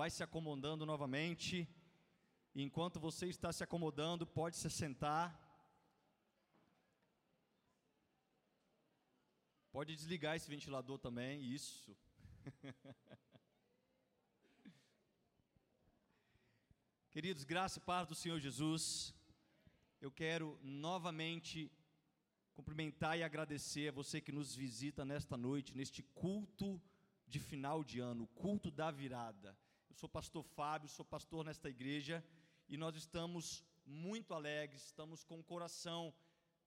[0.00, 1.68] vai se acomodando novamente.
[2.54, 5.26] Enquanto você está se acomodando, pode se sentar.
[9.70, 11.94] Pode desligar esse ventilador também, isso.
[17.10, 19.14] Queridos, graça e paz do Senhor Jesus.
[20.00, 21.70] Eu quero novamente
[22.54, 26.80] cumprimentar e agradecer a você que nos visita nesta noite, neste culto
[27.26, 29.54] de final de ano, culto da virada.
[29.90, 32.24] Eu sou pastor Fábio, sou pastor nesta igreja
[32.68, 36.14] e nós estamos muito alegres, estamos com o coração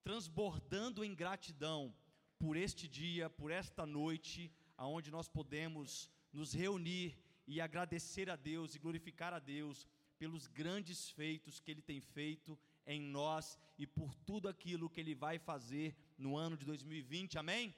[0.02, 1.94] transbordando em gratidão
[2.38, 8.74] por este dia, por esta noite, aonde nós podemos nos reunir e agradecer a Deus
[8.74, 14.14] e glorificar a Deus pelos grandes feitos que Ele tem feito em nós e por
[14.14, 17.54] tudo aquilo que Ele vai fazer no ano de 2020, amém?
[17.56, 17.74] amém?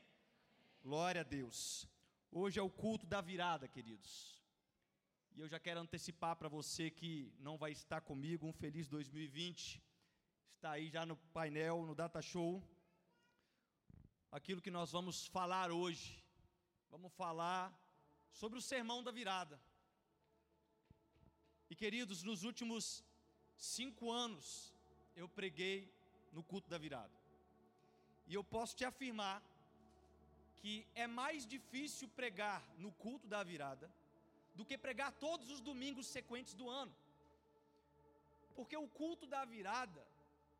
[0.82, 1.88] Glória a Deus.
[2.32, 4.35] Hoje é o culto da virada, queridos.
[5.36, 9.82] E eu já quero antecipar para você que não vai estar comigo, um feliz 2020.
[10.54, 12.66] Está aí já no painel, no Data Show.
[14.32, 16.24] Aquilo que nós vamos falar hoje.
[16.88, 17.70] Vamos falar
[18.32, 19.60] sobre o sermão da virada.
[21.68, 23.04] E queridos, nos últimos
[23.58, 24.72] cinco anos,
[25.14, 25.92] eu preguei
[26.32, 27.14] no culto da virada.
[28.26, 29.42] E eu posso te afirmar
[30.54, 33.92] que é mais difícil pregar no culto da virada
[34.56, 36.94] do que pregar todos os domingos sequentes do ano.
[38.56, 40.02] Porque o culto da virada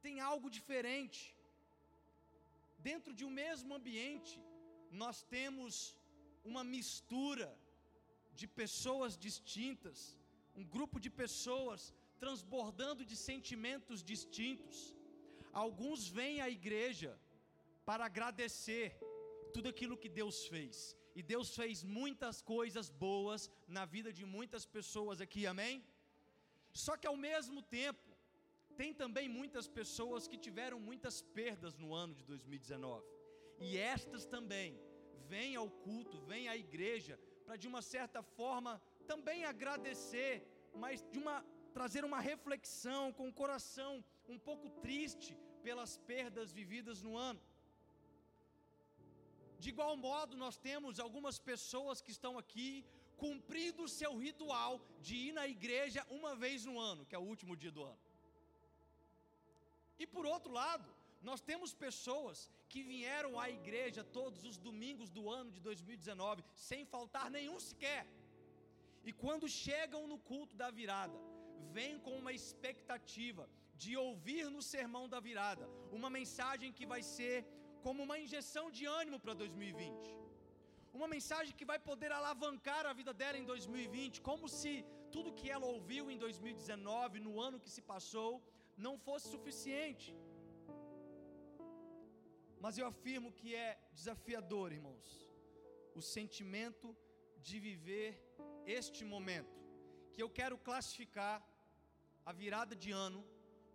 [0.05, 1.21] tem algo diferente.
[2.91, 4.35] Dentro de um mesmo ambiente,
[5.03, 5.73] nós temos
[6.51, 7.49] uma mistura
[8.41, 9.99] de pessoas distintas,
[10.61, 14.79] um grupo de pessoas transbordando de sentimentos distintos.
[15.65, 17.13] Alguns vêm à igreja
[17.89, 18.87] para agradecer
[19.55, 20.97] tudo aquilo que Deus fez.
[21.19, 25.75] E Deus fez muitas coisas boas na vida de muitas pessoas aqui, amém?
[26.85, 28.07] Só que ao mesmo tempo,
[28.77, 33.03] tem também muitas pessoas que tiveram muitas perdas no ano de 2019.
[33.59, 34.79] E estas também
[35.33, 38.73] vêm ao culto, vêm à igreja para de uma certa forma
[39.07, 40.35] também agradecer,
[40.75, 47.01] mas de uma trazer uma reflexão com o coração um pouco triste pelas perdas vividas
[47.03, 47.41] no ano.
[49.59, 52.85] De igual modo, nós temos algumas pessoas que estão aqui
[53.17, 57.29] cumprindo o seu ritual de ir na igreja uma vez no ano, que é o
[57.33, 57.99] último dia do ano.
[59.99, 60.89] E por outro lado,
[61.23, 66.85] nós temos pessoas que vieram à igreja todos os domingos do ano de 2019, sem
[66.85, 68.07] faltar nenhum sequer.
[69.09, 71.19] E quando chegam no culto da virada,
[71.73, 73.49] vem com uma expectativa
[73.83, 77.47] de ouvir no sermão da virada uma mensagem que vai ser
[77.85, 80.15] como uma injeção de ânimo para 2020.
[80.99, 84.73] Uma mensagem que vai poder alavancar a vida dela em 2020, como se
[85.15, 88.33] tudo que ela ouviu em 2019, no ano que se passou,
[88.87, 90.09] não fosse suficiente.
[92.65, 95.09] Mas eu afirmo que é desafiador, irmãos,
[95.95, 96.89] o sentimento
[97.49, 98.11] de viver
[98.79, 99.57] este momento
[100.15, 101.37] que eu quero classificar
[102.25, 103.21] a virada de ano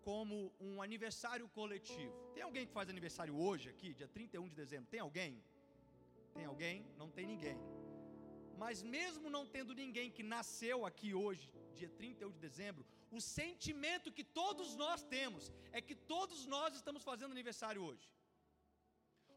[0.07, 2.13] como um aniversário coletivo.
[2.33, 4.89] Tem alguém que faz aniversário hoje aqui, dia 31 de dezembro?
[4.89, 5.33] Tem alguém?
[6.35, 6.85] Tem alguém?
[7.01, 7.57] Não tem ninguém.
[8.63, 11.45] Mas mesmo não tendo ninguém que nasceu aqui hoje,
[11.79, 12.85] dia 31 de dezembro,
[13.17, 18.07] o sentimento que todos nós temos é que todos nós estamos fazendo aniversário hoje.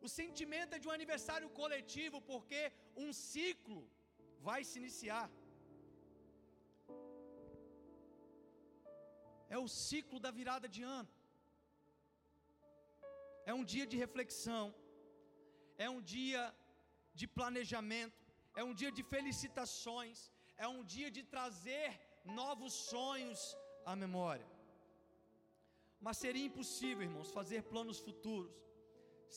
[0.06, 2.60] O sentimento é de um aniversário coletivo, porque
[3.04, 3.82] um ciclo
[4.48, 5.24] vai se iniciar.
[9.54, 11.10] É o ciclo da virada de ano.
[13.50, 14.66] É um dia de reflexão,
[15.86, 16.42] é um dia
[17.20, 18.20] de planejamento,
[18.60, 20.18] é um dia de felicitações,
[20.64, 21.88] é um dia de trazer
[22.40, 23.42] novos sonhos
[23.90, 24.48] à memória.
[26.06, 28.56] Mas seria impossível, irmãos, fazer planos futuros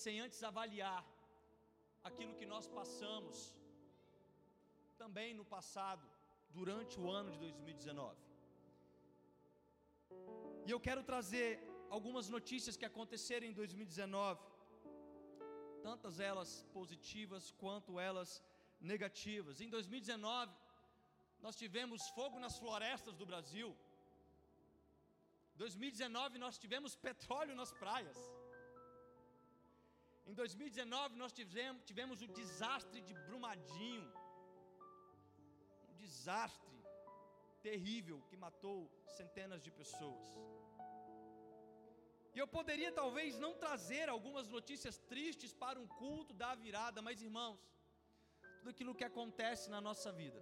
[0.04, 1.02] sem antes avaliar
[2.10, 3.38] aquilo que nós passamos
[5.04, 6.06] também no passado,
[6.58, 8.27] durante o ano de 2019.
[10.68, 11.50] E eu quero trazer
[11.90, 14.42] algumas notícias que aconteceram em 2019,
[15.88, 18.32] tantas elas positivas quanto elas
[18.92, 19.62] negativas.
[19.66, 20.54] Em 2019,
[21.46, 23.70] nós tivemos fogo nas florestas do Brasil.
[25.64, 28.18] 2019 nós tivemos petróleo nas praias.
[30.30, 34.12] Em 2019 nós tivemos, tivemos o desastre de Brumadinho.
[35.90, 36.77] Um desastre
[37.68, 38.78] terrível que matou
[39.18, 40.28] centenas de pessoas.
[42.34, 47.24] E eu poderia talvez não trazer algumas notícias tristes para um culto da virada, mas
[47.28, 47.60] irmãos,
[48.58, 50.40] tudo aquilo que acontece na nossa vida,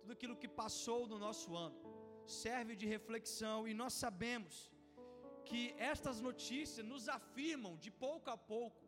[0.00, 1.78] tudo aquilo que passou no nosso ano
[2.42, 4.54] serve de reflexão e nós sabemos
[5.48, 5.62] que
[5.92, 8.84] estas notícias nos afirmam de pouco a pouco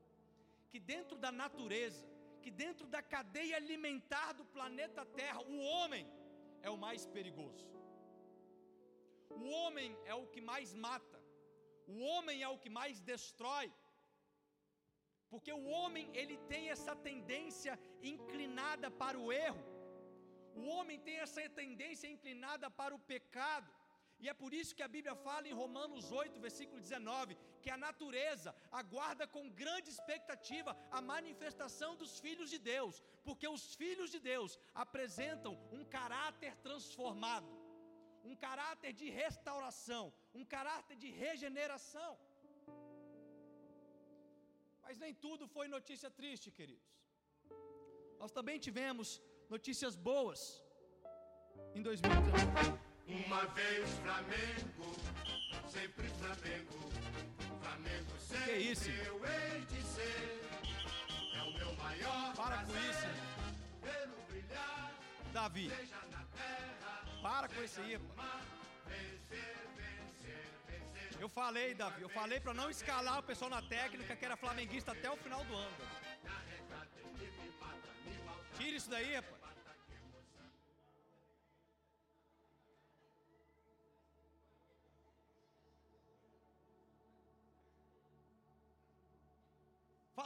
[0.71, 2.05] que dentro da natureza,
[2.43, 6.05] que dentro da cadeia alimentar do planeta Terra, o homem
[6.63, 7.67] é o mais perigoso.
[9.31, 11.19] O homem é o que mais mata.
[11.87, 13.69] O homem é o que mais destrói.
[15.31, 17.79] Porque o homem ele tem essa tendência
[18.13, 19.65] inclinada para o erro.
[20.61, 23.71] O homem tem essa tendência inclinada para o pecado.
[24.23, 27.79] E é por isso que a Bíblia fala em Romanos 8, versículo 19, que a
[27.89, 28.51] natureza
[28.81, 34.59] aguarda com grande expectativa a manifestação dos filhos de Deus, porque os filhos de Deus
[34.85, 37.53] apresentam um caráter transformado,
[38.31, 42.13] um caráter de restauração, um caráter de regeneração.
[44.83, 46.93] Mas nem tudo foi notícia triste, queridos.
[48.21, 49.09] Nós também tivemos
[49.49, 50.41] notícias boas
[51.75, 52.89] em 2019.
[53.27, 55.38] Uma vez Flamengo,
[55.71, 56.91] sempre Flamengo,
[57.63, 58.91] Flamengo sempre que isso?
[58.91, 60.43] eu hei de ser.
[61.35, 63.09] É o meu maior Para com isso,
[63.83, 64.93] vê-lo brilhar,
[65.33, 65.71] Davi.
[65.71, 68.43] seja na terra, Para com isso aí, mar,
[68.87, 71.21] vencer, vencer, vencer.
[71.21, 74.93] Eu falei, Davi, eu falei para não escalar o pessoal na técnica que era flamenguista
[74.93, 75.77] até o final do ano.
[78.57, 79.38] Tira isso daí, rapaz.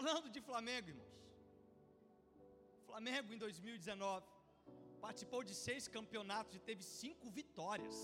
[0.02, 1.16] Falando de Flamengo, irmãos.
[2.86, 4.26] Flamengo em 2019
[5.04, 7.98] participou de seis campeonatos e teve cinco vitórias.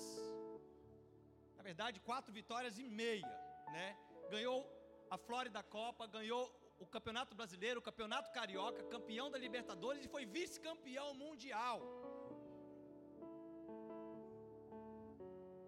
[1.56, 3.32] Na verdade, quatro vitórias e meia,
[3.76, 3.88] né?
[4.34, 4.60] Ganhou
[5.10, 6.44] a Flórida Copa, ganhou
[6.84, 11.80] o Campeonato Brasileiro, o Campeonato Carioca, campeão da Libertadores e foi vice-campeão mundial.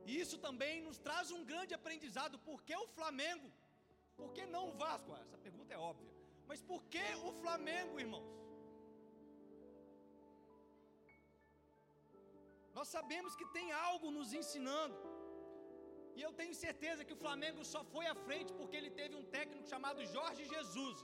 [0.06, 2.38] E isso também nos traz um grande aprendizado.
[2.50, 3.50] Por que o Flamengo?
[4.20, 5.12] Por que não o Vasco?
[5.24, 6.09] Essa pergunta é óbvia.
[6.50, 8.30] Mas por que o Flamengo, irmãos?
[12.78, 14.98] Nós sabemos que tem algo nos ensinando.
[16.16, 19.26] E eu tenho certeza que o Flamengo só foi à frente porque ele teve um
[19.36, 20.98] técnico chamado Jorge Jesus.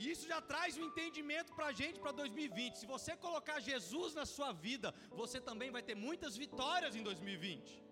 [0.00, 2.78] E isso já traz um entendimento para a gente para 2020.
[2.82, 4.90] Se você colocar Jesus na sua vida,
[5.22, 7.91] você também vai ter muitas vitórias em 2020.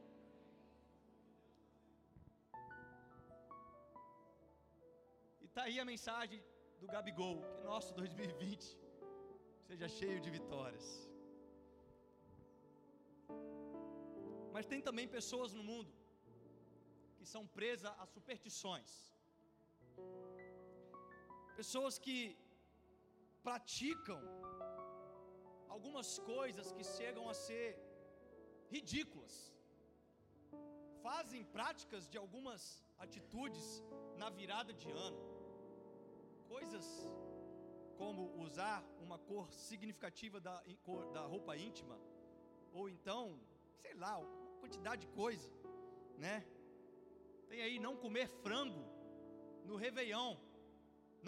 [5.60, 6.38] E tá aí a mensagem
[6.80, 8.66] do Gabigol, que nosso 2020
[9.66, 10.86] seja cheio de vitórias.
[14.54, 15.92] Mas tem também pessoas no mundo
[17.18, 18.90] que são presas a superstições.
[21.60, 22.18] Pessoas que
[23.48, 24.20] praticam
[25.76, 27.68] algumas coisas que chegam a ser
[28.76, 29.34] ridículas.
[31.08, 32.62] Fazem práticas de algumas
[33.06, 33.68] atitudes
[34.22, 35.29] na virada de ano.
[36.54, 36.86] Coisas
[38.00, 40.56] como usar uma cor significativa da,
[40.86, 41.96] cor, da roupa íntima,
[42.72, 43.38] ou então,
[43.82, 45.48] sei lá, uma quantidade de coisa,
[46.24, 46.36] né?
[47.50, 48.82] Tem aí não comer frango
[49.68, 50.36] no Réveillon.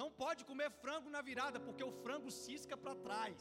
[0.00, 3.40] Não pode comer frango na virada, porque o frango cisca para trás.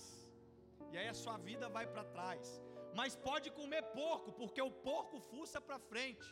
[0.91, 2.61] E aí a sua vida vai para trás.
[2.99, 6.27] Mas pode comer porco, porque o porco fuça para frente.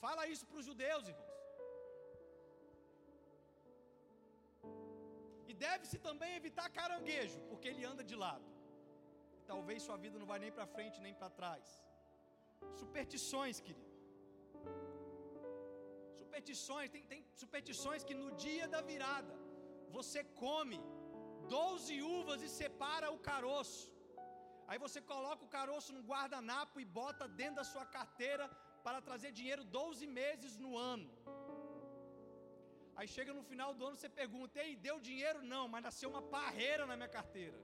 [0.00, 1.35] Fala isso para os judeus, irmãos.
[5.64, 8.46] Deve-se também evitar caranguejo, porque ele anda de lado.
[9.52, 11.64] Talvez sua vida não vai nem para frente nem para trás.
[12.82, 13.92] Superstições, querido.
[16.20, 19.34] Superstições, tem, tem superstições que no dia da virada
[19.98, 20.80] você come
[21.48, 23.84] 12 uvas e separa o caroço.
[24.68, 28.46] Aí você coloca o caroço no guardanapo e bota dentro da sua carteira
[28.86, 31.08] para trazer dinheiro 12 meses no ano.
[32.96, 36.22] Aí chega no final do ano você pergunta: "Ei, deu dinheiro não, mas nasceu uma
[36.36, 37.58] parreira na minha carteira".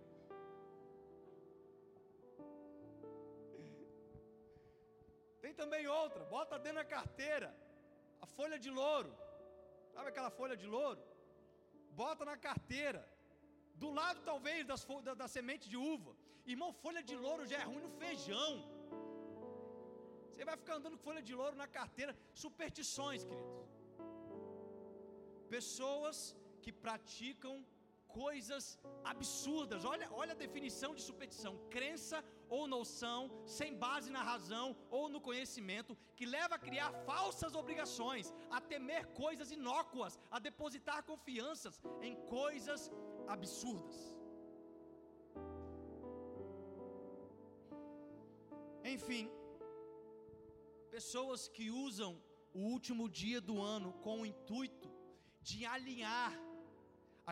[5.42, 7.48] Tem também outra, bota dentro da carteira
[8.24, 9.12] a folha de louro.
[9.94, 11.02] Sabe aquela folha de louro?
[12.02, 13.02] Bota na carteira.
[13.82, 16.12] Do lado talvez das da, da semente de uva.
[16.52, 18.52] Irmão, folha de louro já é ruim no feijão.
[20.28, 22.12] Você vai ficar andando com folha de louro na carteira.
[22.44, 23.81] Superstições, queridos
[25.56, 26.16] pessoas
[26.62, 27.54] que praticam
[28.20, 28.64] coisas
[29.12, 29.84] absurdas.
[29.92, 32.18] Olha, olha a definição de superstição: crença
[32.56, 33.20] ou noção
[33.58, 34.66] sem base na razão
[34.98, 41.00] ou no conhecimento, que leva a criar falsas obrigações, a temer coisas inócuas, a depositar
[41.12, 41.76] confianças
[42.08, 42.90] em coisas
[43.34, 43.98] absurdas.
[48.94, 49.24] Enfim,
[50.96, 52.10] pessoas que usam
[52.60, 54.91] o último dia do ano com o intuito
[55.50, 56.32] de alinhar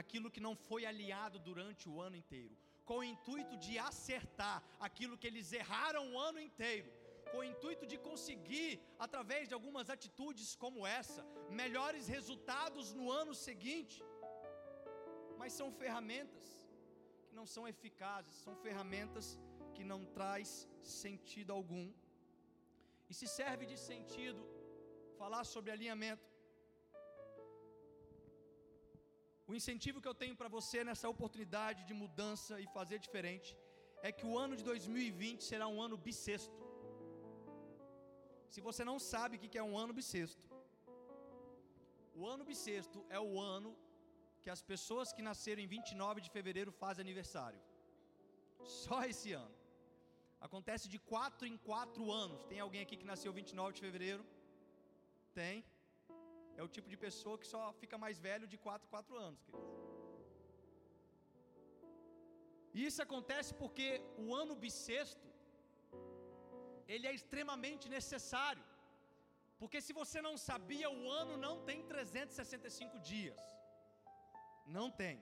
[0.01, 5.19] aquilo que não foi alinhado durante o ano inteiro, com o intuito de acertar aquilo
[5.19, 6.91] que eles erraram o ano inteiro,
[7.31, 11.23] com o intuito de conseguir, através de algumas atitudes como essa,
[11.63, 14.03] melhores resultados no ano seguinte.
[15.39, 16.49] Mas são ferramentas
[17.27, 19.39] que não são eficazes, são ferramentas
[19.75, 21.87] que não traz sentido algum.
[23.09, 24.43] E se serve de sentido
[25.21, 26.30] falar sobre alinhamento,
[29.51, 33.49] O incentivo que eu tenho para você nessa oportunidade de mudança e fazer diferente
[34.09, 36.61] é que o ano de 2020 será um ano bissexto.
[38.53, 40.45] Se você não sabe o que é um ano bissexto,
[42.21, 43.73] o ano bissexto é o ano
[44.43, 47.61] que as pessoas que nasceram em 29 de fevereiro fazem aniversário.
[48.83, 49.57] Só esse ano.
[50.49, 52.45] Acontece de 4 em 4 anos.
[52.53, 54.25] Tem alguém aqui que nasceu 29 de fevereiro?
[55.43, 55.65] Tem.
[56.59, 59.43] É o tipo de pessoa que só fica mais velho de 4 em 4 anos,
[59.47, 59.71] queridos.
[62.75, 63.87] E isso acontece porque
[64.25, 65.29] o ano bissexto
[66.93, 68.65] ele é extremamente necessário.
[69.61, 73.41] Porque se você não sabia, o ano não tem 365 dias.
[74.77, 75.17] Não tem.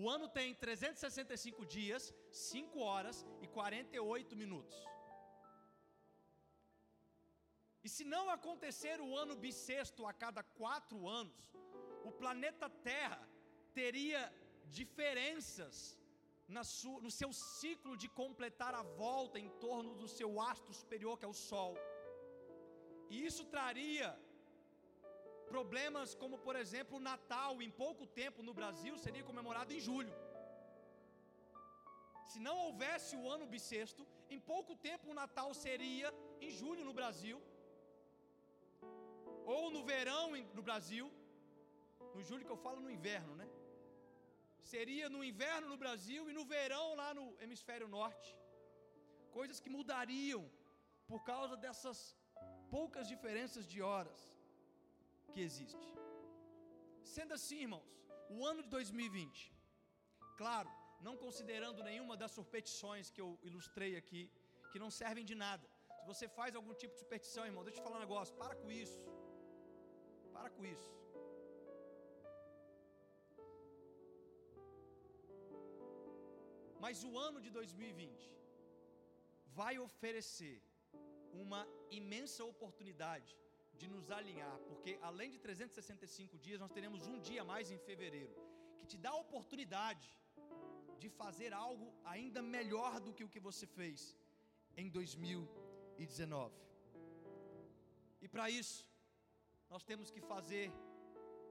[0.00, 4.76] O ano tem 365 dias, 5 horas e 48 minutos.
[7.86, 11.42] E se não acontecer o ano bissexto a cada quatro anos,
[12.08, 13.20] o planeta Terra
[13.78, 14.22] teria
[14.78, 15.76] diferenças
[16.64, 21.26] sua, no seu ciclo de completar a volta em torno do seu astro superior, que
[21.28, 21.74] é o Sol.
[23.12, 24.10] E isso traria
[25.54, 30.14] problemas como, por exemplo, o Natal, em pouco tempo no Brasil, seria comemorado em julho.
[32.32, 34.04] Se não houvesse o ano bissexto,
[34.36, 36.08] em pouco tempo o Natal seria
[36.46, 37.38] em julho no Brasil
[39.54, 40.24] ou no verão
[40.58, 41.06] no Brasil,
[42.14, 43.48] no julho que eu falo no inverno, né?
[44.74, 48.30] Seria no inverno no Brasil e no verão lá no hemisfério norte.
[49.38, 50.42] Coisas que mudariam
[51.10, 51.98] por causa dessas
[52.76, 54.20] poucas diferenças de horas
[55.32, 55.88] que existe.
[57.14, 57.92] Sendo assim, irmãos,
[58.36, 59.52] o ano de 2020,
[60.42, 60.70] claro,
[61.06, 64.22] não considerando nenhuma das superstições que eu ilustrei aqui,
[64.72, 65.66] que não servem de nada.
[66.00, 68.56] Se você faz algum tipo de superstição, irmão, deixa eu te falar um negócio, para
[68.56, 68.98] com isso.
[70.36, 70.90] Para com isso.
[76.84, 78.32] Mas o ano de 2020
[79.60, 80.56] vai oferecer
[81.44, 81.62] uma
[82.00, 83.30] imensa oportunidade
[83.80, 88.34] de nos alinhar, porque além de 365 dias, nós teremos um dia mais em fevereiro,
[88.78, 90.08] que te dá a oportunidade
[91.02, 94.16] de fazer algo ainda melhor do que o que você fez
[94.82, 96.54] em 2019.
[98.24, 98.78] E para isso,
[99.70, 100.72] nós temos que fazer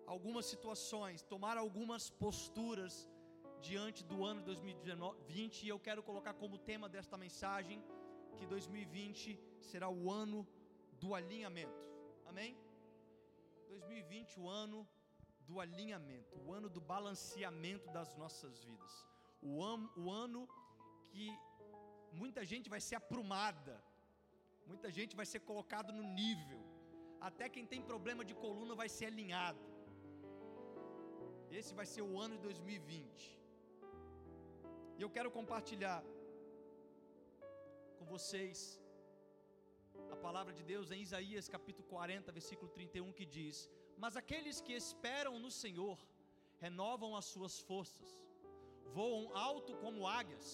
[0.05, 3.09] algumas situações, tomar algumas posturas
[3.59, 7.83] diante do ano 2020 e eu quero colocar como tema desta mensagem
[8.37, 10.47] que 2020 será o ano
[10.99, 11.83] do alinhamento.
[12.25, 12.57] Amém?
[13.69, 14.87] 2020 o ano
[15.47, 19.05] do alinhamento, o ano do balanceamento das nossas vidas.
[19.41, 20.47] O, ano, o ano
[21.11, 21.27] que
[22.11, 23.83] muita gente vai ser aprumada,
[24.65, 26.74] muita gente vai ser colocado no nível
[27.27, 29.63] até quem tem problema de coluna vai ser alinhado.
[31.59, 33.39] Esse vai ser o ano de 2020.
[34.97, 36.01] E eu quero compartilhar
[37.97, 38.59] com vocês
[40.15, 43.57] a palavra de Deus em Isaías capítulo 40, versículo 31, que diz:
[44.03, 45.97] Mas aqueles que esperam no Senhor
[46.65, 48.09] renovam as suas forças,
[48.99, 50.47] voam alto como águias,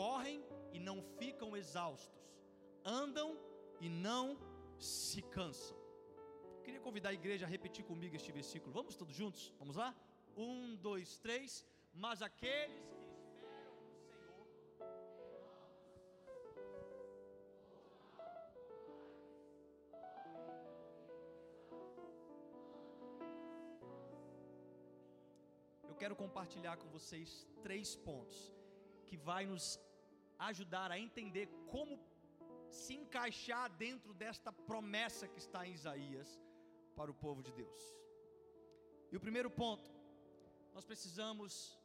[0.00, 0.40] correm
[0.72, 2.24] e não ficam exaustos,
[3.02, 3.30] andam
[3.80, 4.26] e não
[4.84, 5.76] se cansam.
[6.64, 8.72] Queria convidar a igreja a repetir comigo este versículo.
[8.72, 9.52] Vamos todos juntos?
[9.58, 9.94] Vamos lá?
[10.36, 11.66] Um, dois, três.
[11.94, 14.46] Mas aqueles que esperam no Senhor.
[25.88, 28.52] Eu quero compartilhar com vocês três pontos
[29.06, 29.78] que vai nos
[30.38, 31.98] ajudar a entender como
[32.74, 36.28] se encaixar dentro desta promessa que está em Isaías
[36.96, 37.82] para o povo de Deus.
[39.12, 39.90] E o primeiro ponto,
[40.74, 41.78] nós precisamos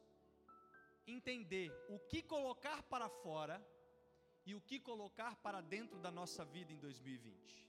[1.06, 3.56] entender o que colocar para fora
[4.44, 7.60] e o que colocar para dentro da nossa vida em 2020.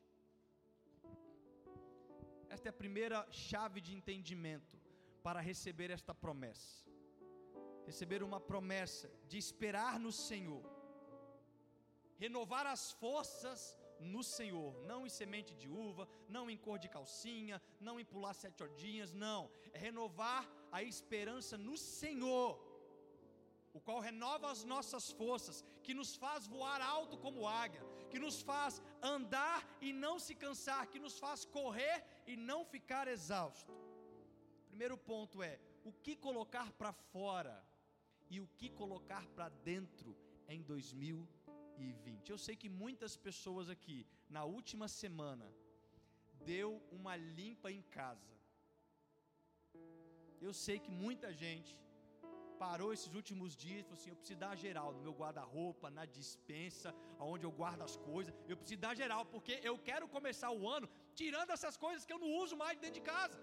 [2.50, 4.78] Esta é a primeira chave de entendimento
[5.24, 6.86] para receber esta promessa.
[7.86, 10.66] Receber uma promessa de esperar no Senhor
[12.24, 13.60] renovar as forças
[14.00, 18.36] no Senhor, não em semente de uva, não em cor de calcinha, não em pular
[18.36, 22.52] sete ordinhas, não, é renovar a esperança no Senhor,
[23.74, 28.40] o qual renova as nossas forças, que nos faz voar alto como águia, que nos
[28.50, 33.74] faz andar e não se cansar, que nos faz correr e não ficar exausto.
[34.68, 37.58] Primeiro ponto é o que colocar para fora
[38.30, 40.16] e o que colocar para dentro
[40.48, 41.41] em 2020.
[42.34, 43.98] Eu sei que muitas pessoas aqui,
[44.36, 45.48] na última semana,
[46.52, 48.34] deu uma limpa em casa.
[50.48, 51.72] Eu sei que muita gente
[52.64, 56.06] parou esses últimos dias e falou assim: eu preciso dar geral no meu guarda-roupa, na
[56.18, 56.90] dispensa,
[57.22, 58.34] aonde eu guardo as coisas.
[58.52, 60.90] Eu preciso dar geral, porque eu quero começar o ano
[61.22, 63.40] tirando essas coisas que eu não uso mais dentro de casa.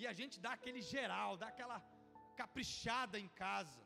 [0.00, 1.78] E a gente dá aquele geral, dá aquela
[2.40, 3.82] caprichada em casa.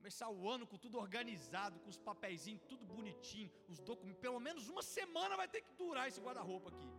[0.00, 4.22] Começar o ano com tudo organizado, com os papeizinhos tudo bonitinho, os documentos.
[4.26, 6.90] Pelo menos uma semana vai ter que durar esse guarda-roupa aqui.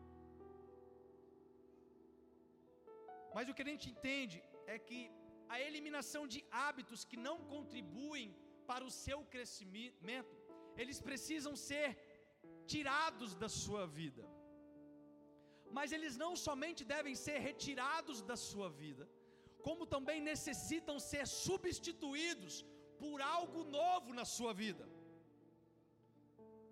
[3.36, 4.38] Mas o que a gente entende
[4.74, 5.00] é que
[5.56, 8.28] a eliminação de hábitos que não contribuem
[8.70, 10.36] para o seu crescimento,
[10.82, 11.88] eles precisam ser
[12.74, 14.24] tirados da sua vida.
[15.78, 19.06] Mas eles não somente devem ser retirados da sua vida,
[19.68, 22.56] como também necessitam ser substituídos
[23.02, 24.86] por algo novo na sua vida.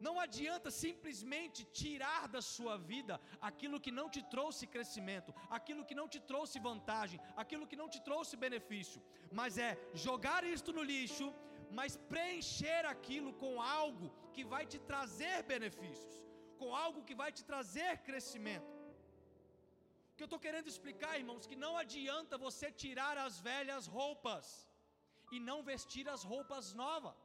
[0.06, 3.20] Não adianta simplesmente tirar da sua vida
[3.50, 7.90] aquilo que não te trouxe crescimento, aquilo que não te trouxe vantagem, aquilo que não
[7.90, 11.34] te trouxe benefício, mas é jogar isto no lixo,
[11.72, 16.16] mas preencher aquilo com algo que vai te trazer benefícios,
[16.60, 18.76] com algo que vai te trazer crescimento.
[20.12, 24.67] O que eu estou querendo explicar, irmãos, que não adianta você tirar as velhas roupas
[25.36, 27.20] e não vestir as roupas novas.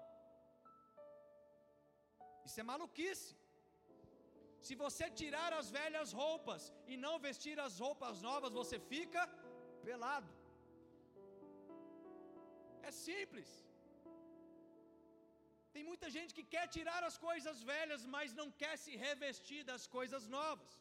[2.47, 3.31] Isso é maluquice.
[4.67, 6.63] Se você tirar as velhas roupas
[6.93, 9.23] e não vestir as roupas novas, você fica
[9.87, 10.31] pelado.
[12.89, 13.51] É simples.
[15.75, 19.85] Tem muita gente que quer tirar as coisas velhas, mas não quer se revestir das
[19.97, 20.73] coisas novas.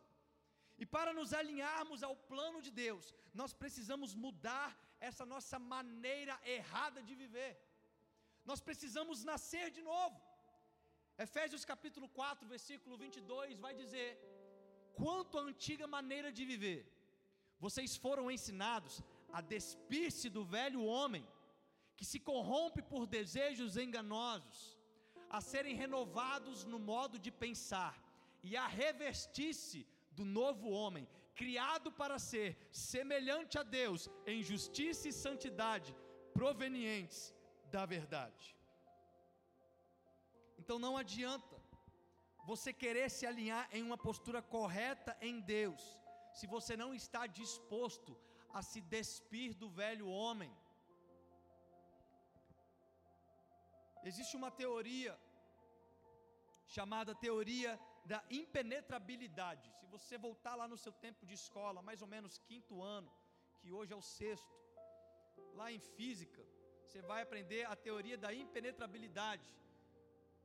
[0.81, 3.05] E para nos alinharmos ao plano de Deus,
[3.39, 4.69] nós precisamos mudar
[5.09, 7.53] essa nossa maneira errada de viver.
[8.49, 10.17] Nós precisamos nascer de novo.
[11.27, 14.09] Efésios capítulo 4, versículo 22 vai dizer:
[15.01, 16.81] Quanto à antiga maneira de viver,
[17.65, 18.95] vocês foram ensinados
[19.37, 21.25] a despir-se do velho homem,
[21.97, 24.61] que se corrompe por desejos enganosos,
[25.37, 27.95] a serem renovados no modo de pensar
[28.43, 35.13] e a revestir-se do novo homem, criado para ser semelhante a Deus em justiça e
[35.13, 35.95] santidade,
[36.33, 37.33] provenientes
[37.71, 38.55] da verdade.
[40.59, 41.55] Então não adianta
[42.45, 45.81] você querer se alinhar em uma postura correta em Deus,
[46.33, 48.17] se você não está disposto
[48.53, 50.51] a se despir do velho homem.
[54.03, 55.17] Existe uma teoria
[56.75, 59.67] chamada teoria da impenetrabilidade.
[59.79, 63.11] Se você voltar lá no seu tempo de escola, mais ou menos quinto ano,
[63.59, 64.55] que hoje é o sexto,
[65.59, 66.43] lá em física,
[66.83, 69.49] você vai aprender a teoria da impenetrabilidade.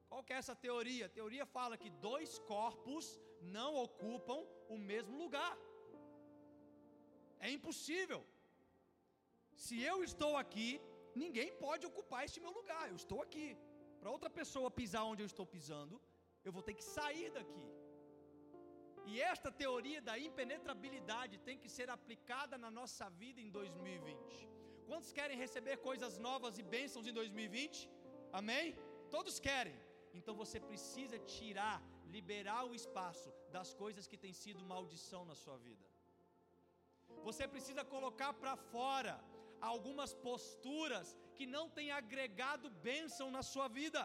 [0.08, 1.06] Qual que é essa teoria?
[1.06, 3.06] A teoria fala que dois corpos
[3.58, 5.56] não ocupam o mesmo lugar.
[7.46, 8.20] É impossível.
[9.64, 10.80] Se eu estou aqui,
[11.14, 12.84] ninguém pode ocupar este meu lugar.
[12.88, 13.48] Eu estou aqui.
[14.00, 16.00] Para outra pessoa pisar onde eu estou pisando,
[16.46, 17.66] eu vou ter que sair daqui.
[19.10, 24.48] E esta teoria da impenetrabilidade tem que ser aplicada na nossa vida em 2020.
[24.88, 27.90] Quantos querem receber coisas novas e bênçãos em 2020?
[28.40, 28.66] Amém?
[29.16, 29.76] Todos querem.
[30.18, 31.78] Então você precisa tirar,
[32.16, 35.84] liberar o espaço das coisas que têm sido maldição na sua vida.
[37.28, 39.14] Você precisa colocar para fora
[39.72, 44.02] algumas posturas que não têm agregado bênção na sua vida.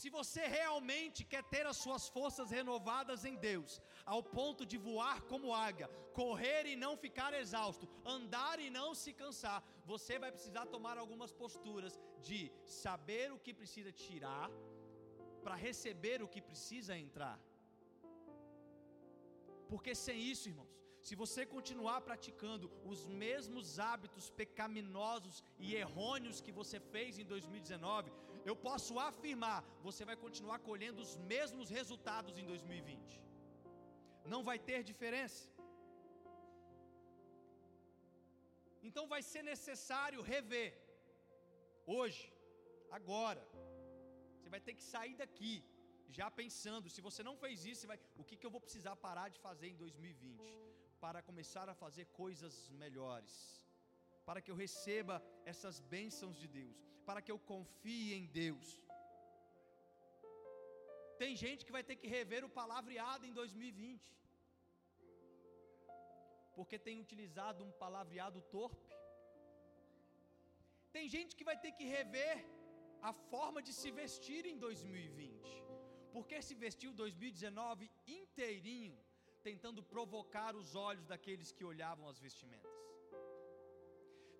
[0.00, 3.72] Se você realmente quer ter as suas forças renovadas em Deus,
[4.12, 5.88] ao ponto de voar como águia,
[6.20, 7.86] correr e não ficar exausto,
[8.16, 9.60] andar e não se cansar,
[9.92, 11.94] você vai precisar tomar algumas posturas
[12.28, 14.48] de saber o que precisa tirar
[15.44, 17.38] para receber o que precisa entrar.
[19.68, 20.74] Porque sem isso, irmãos,
[21.08, 28.10] se você continuar praticando os mesmos hábitos pecaminosos e errôneos que você fez em 2019,
[28.44, 33.20] eu posso afirmar, você vai continuar colhendo os mesmos resultados em 2020.
[34.32, 35.48] Não vai ter diferença.
[38.88, 40.70] Então vai ser necessário rever
[41.96, 42.24] hoje,
[42.98, 43.42] agora,
[44.36, 45.54] você vai ter que sair daqui
[46.18, 49.28] já pensando, se você não fez isso, vai, o que, que eu vou precisar parar
[49.34, 50.42] de fazer em 2020
[51.04, 53.34] para começar a fazer coisas melhores,
[54.28, 55.16] para que eu receba
[55.52, 56.78] essas bênçãos de Deus,
[57.10, 58.68] para que eu confie em Deus.
[61.22, 64.12] Tem gente que vai ter que rever o palavreado em 2020,
[66.56, 68.90] porque tem utilizado um palavreado torpe.
[70.96, 72.36] Tem gente que vai ter que rever
[73.10, 75.60] a forma de se vestir em 2020
[76.14, 78.98] porque se vestiu 2019 inteirinho,
[79.48, 82.78] tentando provocar os olhos daqueles que olhavam as vestimentas.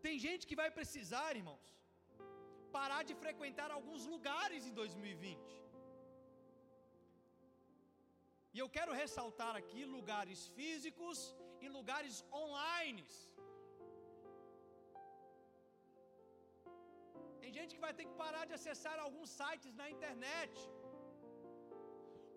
[0.07, 1.69] Tem gente que vai precisar, irmãos,
[2.77, 5.61] parar de frequentar alguns lugares em 2020.
[8.55, 11.19] E eu quero ressaltar aqui lugares físicos
[11.65, 13.05] e lugares online.
[17.43, 20.55] Tem gente que vai ter que parar de acessar alguns sites na internet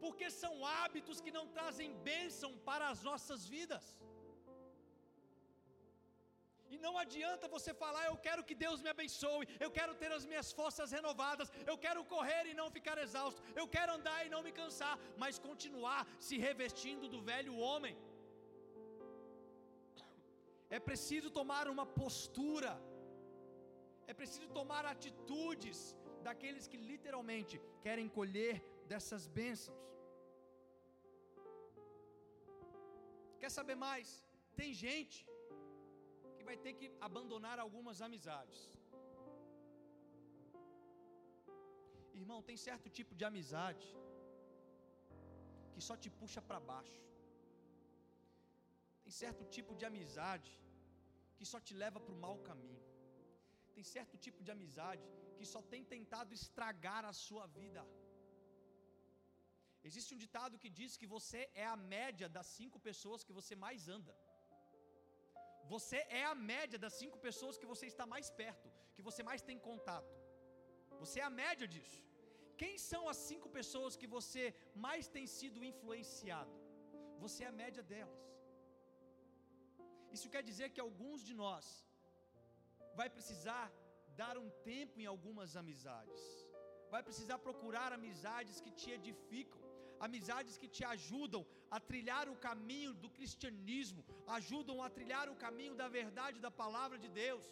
[0.04, 3.86] porque são hábitos que não trazem bênção para as nossas vidas.
[6.74, 10.26] E não adianta você falar, eu quero que Deus me abençoe, eu quero ter as
[10.32, 14.42] minhas forças renovadas, eu quero correr e não ficar exausto, eu quero andar e não
[14.48, 17.96] me cansar, mas continuar se revestindo do velho homem.
[20.78, 22.72] É preciso tomar uma postura,
[24.12, 25.80] é preciso tomar atitudes
[26.28, 27.56] daqueles que literalmente
[27.86, 28.56] querem colher
[28.92, 29.84] dessas bênçãos.
[33.42, 34.10] Quer saber mais?
[34.60, 35.20] Tem gente
[36.44, 38.62] que vai ter que abandonar algumas amizades.
[42.22, 43.88] Irmão, tem certo tipo de amizade
[45.74, 47.00] que só te puxa para baixo.
[49.04, 50.52] Tem certo tipo de amizade
[51.38, 52.84] que só te leva para o mau caminho.
[53.76, 57.84] Tem certo tipo de amizade que só tem tentado estragar a sua vida.
[59.88, 63.56] Existe um ditado que diz que você é a média das cinco pessoas que você
[63.66, 64.14] mais anda.
[65.74, 69.42] Você é a média das cinco pessoas que você está mais perto, que você mais
[69.50, 70.14] tem contato.
[71.02, 72.02] Você é a média disso.
[72.62, 74.44] Quem são as cinco pessoas que você
[74.88, 76.56] mais tem sido influenciado?
[77.24, 78.22] Você é a média delas.
[80.16, 81.68] Isso quer dizer que alguns de nós
[83.00, 83.66] vai precisar
[84.22, 86.22] dar um tempo em algumas amizades.
[86.94, 89.63] Vai precisar procurar amizades que te edificam
[90.08, 91.44] amizades que te ajudam
[91.76, 94.02] a trilhar o caminho do cristianismo,
[94.38, 97.46] ajudam a trilhar o caminho da verdade da palavra de Deus.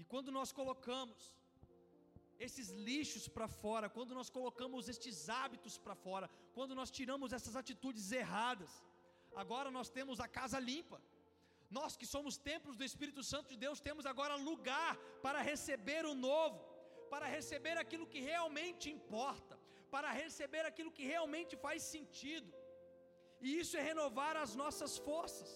[0.00, 1.18] E quando nós colocamos
[2.46, 7.56] esses lixos para fora, quando nós colocamos estes hábitos para fora, quando nós tiramos essas
[7.62, 8.72] atitudes erradas,
[9.42, 11.00] agora nós temos a casa limpa.
[11.70, 16.14] Nós que somos templos do Espírito Santo de Deus, temos agora lugar para receber o
[16.14, 16.73] novo
[17.12, 19.54] para receber aquilo que realmente importa,
[19.94, 22.50] para receber aquilo que realmente faz sentido.
[23.46, 25.50] E isso é renovar as nossas forças.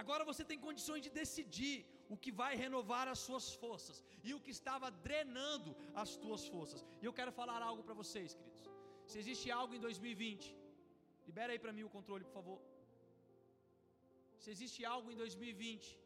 [0.00, 1.76] Agora você tem condições de decidir
[2.14, 5.70] o que vai renovar as suas forças e o que estava drenando
[6.02, 6.84] as tuas forças.
[7.02, 8.64] E eu quero falar algo para vocês, queridos.
[9.10, 10.54] Se existe algo em 2020,
[11.28, 12.58] libera aí para mim o controle, por favor.
[14.42, 16.05] Se existe algo em 2020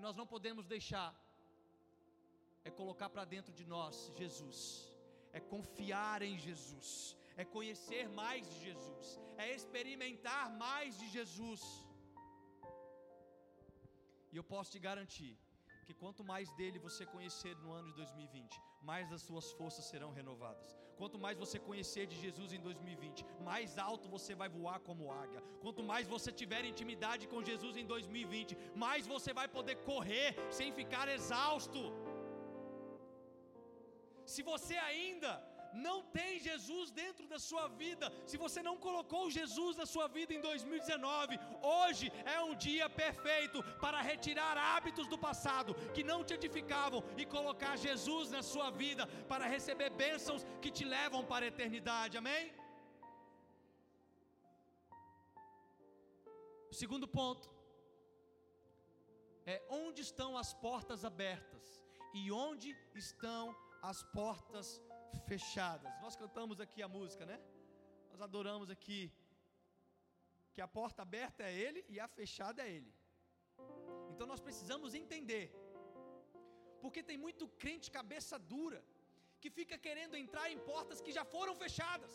[0.00, 1.08] que nós não podemos deixar
[2.68, 4.58] é colocar para dentro de nós Jesus,
[5.38, 6.88] é confiar em Jesus,
[7.36, 11.62] é conhecer mais de Jesus, é experimentar mais de Jesus.
[14.32, 15.34] E eu posso te garantir
[15.90, 20.10] que quanto mais dele você conhecer no ano de 2020, mais as suas forças serão
[20.18, 20.68] renovadas.
[20.98, 25.42] Quanto mais você conhecer de Jesus em 2020, mais alto você vai voar como águia.
[25.62, 30.70] Quanto mais você tiver intimidade com Jesus em 2020, mais você vai poder correr sem
[30.80, 31.82] ficar exausto.
[34.34, 35.32] Se você ainda
[35.72, 40.34] não tem Jesus dentro da sua vida, se você não colocou Jesus na sua vida
[40.34, 46.34] em 2019, hoje é um dia perfeito para retirar hábitos do passado que não te
[46.34, 51.48] edificavam e colocar Jesus na sua vida para receber bênçãos que te levam para a
[51.48, 52.16] eternidade.
[52.16, 52.52] Amém?
[56.70, 57.50] Segundo ponto
[59.44, 61.82] é onde estão as portas abertas
[62.14, 65.92] e onde estão as portas abertas fechadas.
[66.00, 67.38] Nós cantamos aqui a música, né?
[68.10, 69.12] Nós adoramos aqui
[70.54, 72.92] que a porta aberta é Ele e a fechada é Ele.
[74.10, 75.46] Então nós precisamos entender,
[76.82, 78.82] porque tem muito crente cabeça dura
[79.40, 82.12] que fica querendo entrar em portas que já foram fechadas.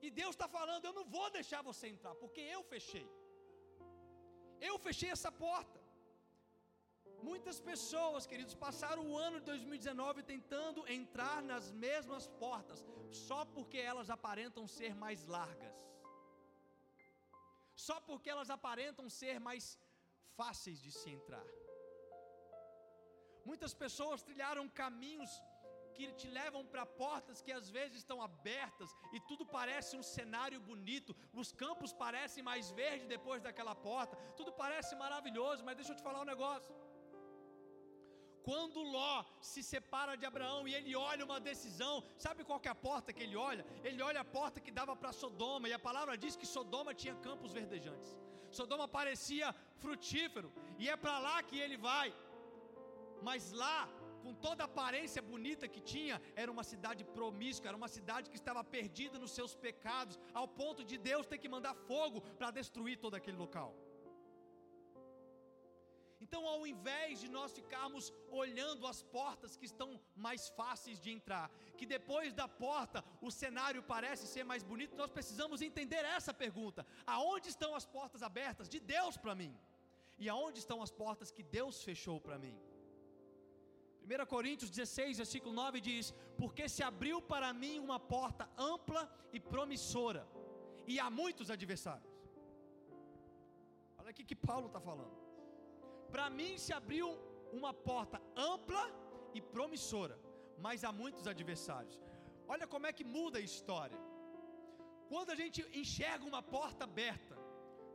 [0.00, 3.08] E Deus está falando: eu não vou deixar você entrar, porque eu fechei.
[4.68, 5.77] Eu fechei essa porta.
[7.22, 13.78] Muitas pessoas, queridos, passaram o ano de 2019 tentando entrar nas mesmas portas, só porque
[13.78, 15.76] elas aparentam ser mais largas,
[17.74, 19.78] só porque elas aparentam ser mais
[20.36, 21.46] fáceis de se entrar.
[23.44, 25.30] Muitas pessoas trilharam caminhos
[25.98, 30.60] que te levam para portas que às vezes estão abertas e tudo parece um cenário
[30.60, 35.96] bonito, os campos parecem mais verdes depois daquela porta, tudo parece maravilhoso, mas deixa eu
[35.96, 36.72] te falar um negócio.
[38.48, 39.16] Quando Ló
[39.48, 43.12] se separa de Abraão e ele olha uma decisão, sabe qual que é a porta
[43.16, 43.62] que ele olha?
[43.88, 47.14] Ele olha a porta que dava para Sodoma, e a palavra diz que Sodoma tinha
[47.26, 48.10] campos verdejantes.
[48.50, 52.08] Sodoma parecia frutífero, e é para lá que ele vai.
[53.28, 53.86] Mas lá,
[54.22, 58.40] com toda a aparência bonita que tinha, era uma cidade promíscua, era uma cidade que
[58.42, 62.96] estava perdida nos seus pecados, ao ponto de Deus ter que mandar fogo para destruir
[62.96, 63.74] todo aquele local.
[66.28, 71.46] Então, ao invés de nós ficarmos olhando as portas que estão mais fáceis de entrar,
[71.78, 76.86] que depois da porta o cenário parece ser mais bonito, nós precisamos entender essa pergunta:
[77.06, 79.54] aonde estão as portas abertas de Deus para mim?
[80.18, 82.56] E aonde estão as portas que Deus fechou para mim?
[84.08, 89.40] 1 Coríntios 16, versículo 9 diz: Porque se abriu para mim uma porta ampla e
[89.40, 90.28] promissora,
[90.86, 92.12] e há muitos adversários.
[93.98, 95.17] Olha aqui que Paulo está falando.
[96.14, 97.08] Para mim se abriu
[97.58, 98.18] uma porta
[98.52, 98.84] ampla
[99.36, 100.16] e promissora,
[100.66, 101.96] mas há muitos adversários.
[102.52, 103.98] Olha como é que muda a história.
[105.10, 107.36] Quando a gente enxerga uma porta aberta,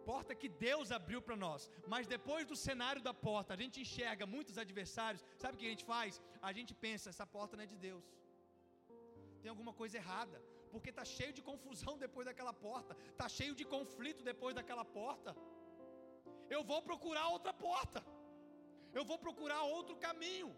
[0.09, 4.25] porta que Deus abriu para nós, mas depois do cenário da porta, a gente enxerga
[4.35, 6.21] muitos adversários, sabe o que a gente faz?
[6.49, 8.05] A gente pensa, essa porta não é de Deus.
[9.41, 10.37] Tem alguma coisa errada,
[10.71, 15.31] porque está cheio de confusão depois daquela porta, está cheio de conflito depois daquela porta.
[16.55, 18.01] Eu vou procurar outra porta,
[18.99, 20.49] eu vou procurar outro caminho.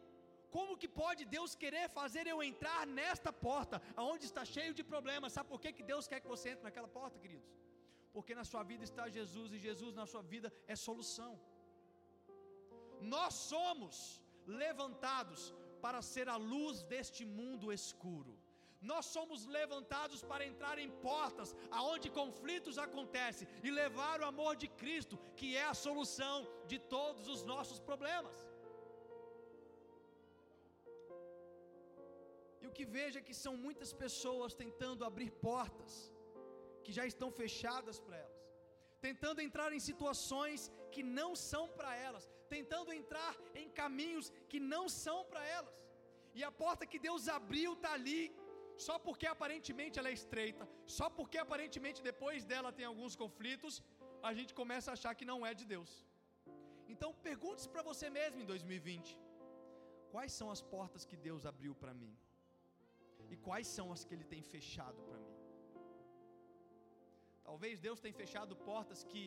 [0.55, 5.33] Como que pode Deus querer fazer eu entrar nesta porta, aonde está cheio de problemas?
[5.35, 7.49] Sabe por que, que Deus quer que você entre naquela porta, queridos?
[8.15, 11.33] Porque na sua vida está Jesus e Jesus na sua vida é solução.
[13.15, 13.95] Nós somos
[14.63, 15.41] levantados
[15.83, 18.33] para ser a luz deste mundo escuro.
[18.91, 24.67] Nós somos levantados para entrar em portas aonde conflitos acontecem e levar o amor de
[24.81, 26.37] Cristo, que é a solução
[26.71, 28.35] de todos os nossos problemas.
[32.61, 35.93] E o que vejo é que são muitas pessoas tentando abrir portas
[36.85, 38.41] que já estão fechadas para elas,
[39.07, 40.61] tentando entrar em situações
[40.93, 45.75] que não são para elas, tentando entrar em caminhos que não são para elas.
[46.37, 48.21] E a porta que Deus abriu está ali,
[48.85, 50.63] só porque aparentemente ela é estreita,
[50.97, 53.81] só porque aparentemente depois dela tem alguns conflitos,
[54.29, 55.91] a gente começa a achar que não é de Deus.
[56.93, 59.17] Então pergunte-se para você mesmo em 2020:
[60.13, 62.13] quais são as portas que Deus abriu para mim?
[63.33, 65.35] E quais são as que Ele tem fechado para mim?
[67.47, 69.23] Talvez Deus tenha fechado portas que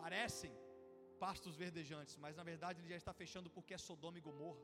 [0.00, 0.52] parecem
[1.24, 4.62] pastos verdejantes, mas na verdade Ele já está fechando porque é Sodoma e Gomorra.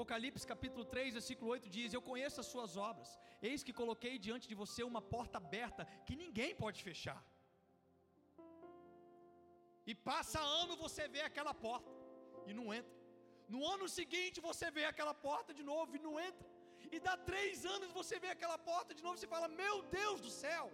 [0.00, 3.08] Apocalipse capítulo 3, versículo 8 diz: Eu conheço as suas obras,
[3.48, 7.20] eis que coloquei diante de você uma porta aberta que ninguém pode fechar.
[9.90, 11.92] E passa ano você vê aquela porta
[12.48, 12.96] e não entra.
[13.54, 16.48] No ano seguinte você vê aquela porta de novo e não entra.
[16.94, 20.18] E dá três anos você vê aquela porta de novo e você fala: Meu Deus
[20.26, 20.66] do céu!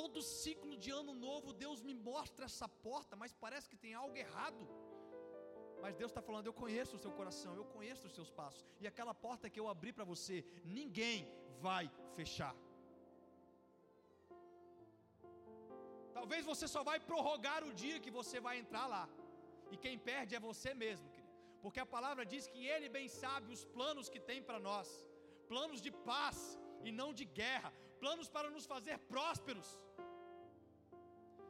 [0.00, 4.16] Todo ciclo de ano novo, Deus me mostra essa porta, mas parece que tem algo
[4.26, 4.64] errado.
[5.82, 8.86] Mas Deus está falando: Eu conheço o seu coração, eu conheço os seus passos, e
[8.92, 10.36] aquela porta que eu abri para você,
[10.78, 11.18] ninguém
[11.66, 11.84] vai
[12.18, 12.54] fechar.
[16.18, 19.04] Talvez você só vai prorrogar o dia que você vai entrar lá,
[19.70, 23.52] e quem perde é você mesmo, querido, porque a palavra diz que Ele bem sabe
[23.56, 24.88] os planos que tem para nós
[25.52, 26.38] planos de paz
[26.88, 27.70] e não de guerra,
[28.02, 29.68] planos para nos fazer prósperos.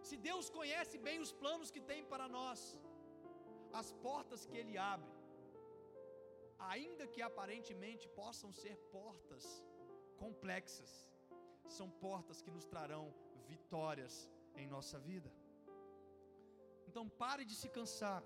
[0.08, 2.60] Se Deus conhece bem os planos que tem para nós,
[3.72, 5.12] as portas que Ele abre,
[6.58, 9.44] ainda que aparentemente possam ser portas
[10.16, 10.90] complexas,
[11.78, 13.04] são portas que nos trarão
[13.48, 15.30] vitórias em nossa vida.
[16.88, 18.22] Então pare de se cansar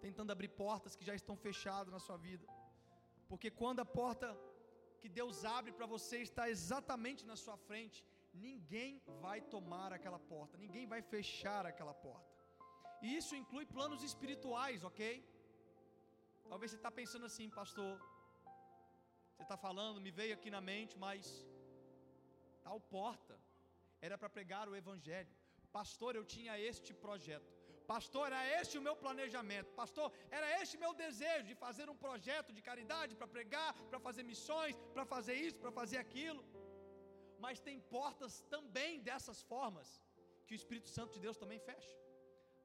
[0.00, 2.46] tentando abrir portas que já estão fechadas na sua vida.
[3.28, 4.28] Porque quando a porta
[5.00, 10.58] que Deus abre para você está exatamente na sua frente, ninguém vai tomar aquela porta,
[10.58, 12.35] ninguém vai fechar aquela porta.
[13.06, 15.02] E isso inclui planos espirituais, ok?
[16.50, 17.92] Talvez você está pensando assim, pastor.
[19.32, 21.26] Você está falando, me veio aqui na mente, mas
[22.66, 23.34] tal porta
[24.06, 25.34] era para pregar o Evangelho.
[25.78, 27.52] Pastor, eu tinha este projeto.
[27.92, 29.70] Pastor, era este o meu planejamento.
[29.82, 34.24] Pastor, era este meu desejo de fazer um projeto de caridade para pregar, para fazer
[34.32, 36.42] missões, para fazer isso, para fazer aquilo.
[37.44, 39.88] Mas tem portas também dessas formas
[40.46, 41.94] que o Espírito Santo de Deus também fecha.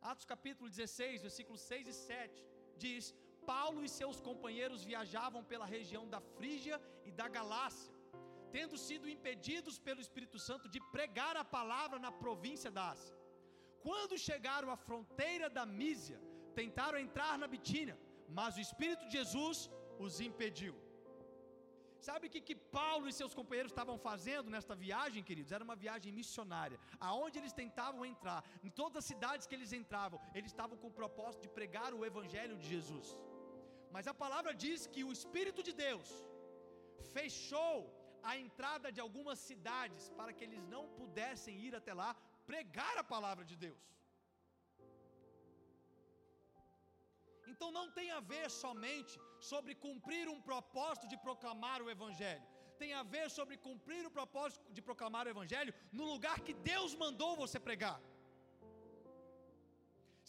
[0.01, 2.43] Atos capítulo 16, versículos 6 e 7
[2.75, 3.13] diz:
[3.45, 7.93] Paulo e seus companheiros viajavam pela região da Frígia e da Galácia,
[8.51, 13.15] tendo sido impedidos pelo Espírito Santo de pregar a palavra na província da Ásia.
[13.85, 16.19] Quando chegaram à fronteira da Mísia,
[16.55, 20.75] tentaram entrar na Bitínia, mas o Espírito de Jesus os impediu.
[22.07, 25.51] Sabe o que, que Paulo e seus companheiros estavam fazendo nesta viagem, queridos?
[25.57, 26.79] Era uma viagem missionária.
[27.09, 30.97] Aonde eles tentavam entrar, em todas as cidades que eles entravam, eles estavam com o
[31.01, 33.09] propósito de pregar o Evangelho de Jesus.
[33.95, 36.09] Mas a palavra diz que o Espírito de Deus
[37.15, 37.77] fechou
[38.29, 42.11] a entrada de algumas cidades para que eles não pudessem ir até lá
[42.51, 43.83] pregar a palavra de Deus.
[47.51, 49.15] Então não tem a ver somente
[49.49, 52.47] sobre cumprir um propósito de proclamar o Evangelho.
[52.81, 56.93] Tem a ver sobre cumprir o propósito de proclamar o Evangelho no lugar que Deus
[57.03, 57.99] mandou você pregar.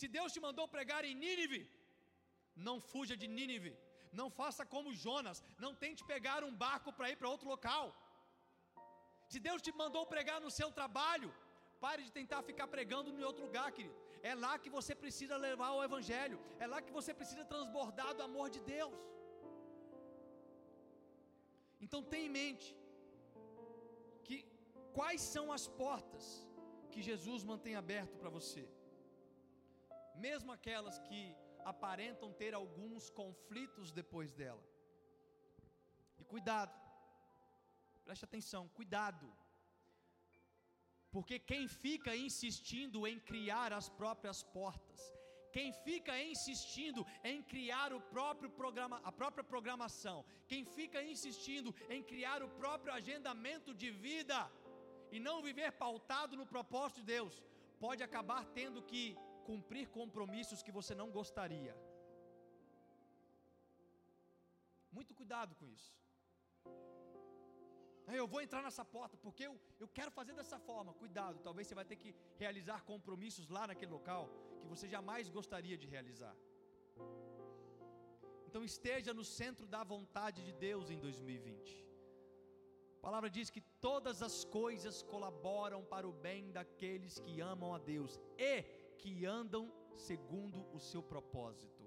[0.01, 1.63] Se Deus te mandou pregar em Nínive,
[2.69, 3.73] não fuja de Nínive.
[4.21, 5.39] Não faça como Jonas.
[5.65, 7.85] Não tente pegar um barco para ir para outro local.
[9.33, 11.31] Se Deus te mandou pregar no seu trabalho,
[11.85, 13.97] pare de tentar ficar pregando em outro lugar, querido.
[14.31, 16.39] É lá que você precisa levar o Evangelho.
[16.65, 19.01] É lá que você precisa transbordar do amor de Deus.
[21.85, 22.69] Então tenha em mente
[24.27, 24.39] que
[24.97, 26.25] quais são as portas
[26.93, 28.65] que Jesus mantém aberto para você.
[30.27, 31.21] Mesmo aquelas que
[31.73, 34.65] aparentam ter alguns conflitos depois dela.
[36.21, 36.75] E cuidado.
[38.05, 39.27] Preste atenção, cuidado
[41.15, 45.01] porque quem fica insistindo em criar as próprias portas,
[45.57, 52.03] quem fica insistindo em criar o próprio programa, a própria programação, quem fica insistindo em
[52.11, 54.39] criar o próprio agendamento de vida
[55.15, 57.35] e não viver pautado no propósito de Deus,
[57.85, 59.05] pode acabar tendo que
[59.51, 61.75] cumprir compromissos que você não gostaria.
[64.91, 65.93] Muito cuidado com isso.
[68.07, 70.93] Eu vou entrar nessa porta porque eu, eu quero fazer dessa forma.
[70.95, 74.29] Cuidado, talvez você vai ter que realizar compromissos lá naquele local
[74.61, 76.37] que você jamais gostaria de realizar.
[78.47, 81.87] Então esteja no centro da vontade de Deus em 2020.
[82.99, 87.79] A palavra diz que todas as coisas colaboram para o bem daqueles que amam a
[87.79, 88.63] Deus e
[88.99, 91.83] que andam segundo o seu propósito.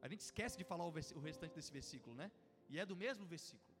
[0.00, 2.30] A gente esquece de falar o, o restante desse versículo, né?
[2.68, 3.73] E é do mesmo versículo.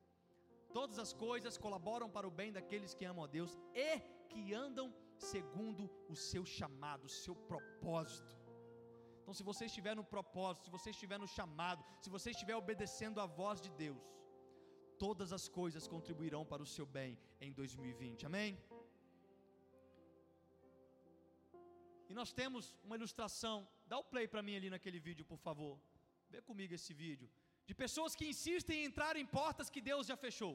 [0.76, 3.52] Todas as coisas colaboram para o bem daqueles que amam a Deus
[3.86, 3.90] e
[4.30, 4.86] que andam
[5.32, 8.34] segundo o seu chamado, o seu propósito.
[9.20, 13.20] Então, se você estiver no propósito, se você estiver no chamado, se você estiver obedecendo
[13.24, 14.02] a voz de Deus,
[15.04, 18.26] todas as coisas contribuirão para o seu bem em 2020.
[18.30, 18.50] Amém?
[22.10, 23.56] E nós temos uma ilustração.
[23.86, 25.74] Dá o play para mim ali naquele vídeo, por favor.
[26.34, 27.30] Vê comigo esse vídeo
[27.66, 30.54] de pessoas que insistem em entrar em portas que Deus já fechou.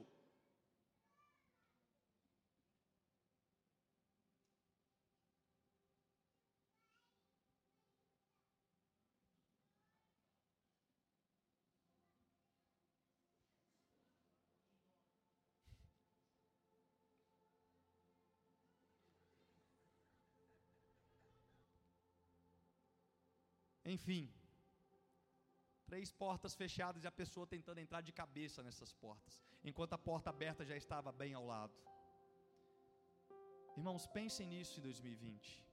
[23.94, 24.32] Enfim,
[25.90, 30.30] Três portas fechadas e a pessoa tentando entrar de cabeça nessas portas, enquanto a porta
[30.30, 31.74] aberta já estava bem ao lado.
[33.76, 35.66] Irmãos, pensem nisso em 2020.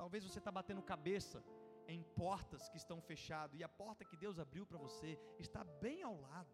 [0.00, 1.44] Talvez você está batendo cabeça
[1.86, 6.02] em portas que estão fechadas e a porta que Deus abriu para você está bem
[6.02, 6.52] ao lado.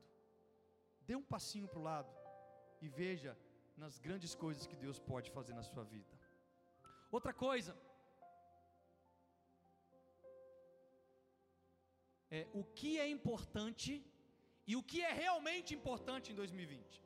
[1.08, 2.12] Dê um passinho para o lado
[2.82, 3.32] e veja
[3.74, 6.14] nas grandes coisas que Deus pode fazer na sua vida.
[7.10, 7.74] Outra coisa,
[12.30, 13.92] é, o que é importante
[14.66, 17.02] e o que é realmente importante em 2020.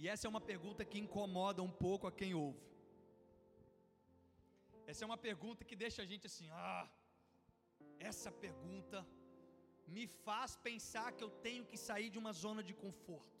[0.00, 2.64] E essa é uma pergunta que incomoda um pouco a quem ouve.
[4.90, 6.88] Essa é uma pergunta que deixa a gente assim, ah,
[8.10, 9.06] essa pergunta
[9.96, 13.38] me faz pensar que eu tenho que sair de uma zona de conforto.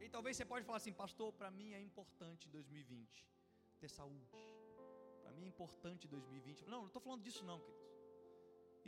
[0.00, 3.26] E talvez você pode falar assim, pastor, para mim é importante 2020
[3.80, 4.30] ter saúde.
[5.32, 6.66] Para mim é importante 2020.
[6.72, 7.90] Não, não estou falando disso não, queridos.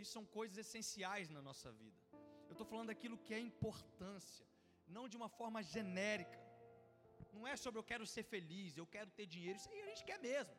[0.01, 1.99] Isso são coisas essenciais na nossa vida.
[2.49, 4.47] Eu estou falando daquilo que é importância,
[4.97, 6.40] não de uma forma genérica.
[7.32, 10.05] Não é sobre eu quero ser feliz, eu quero ter dinheiro, isso aí a gente
[10.05, 10.55] quer mesmo.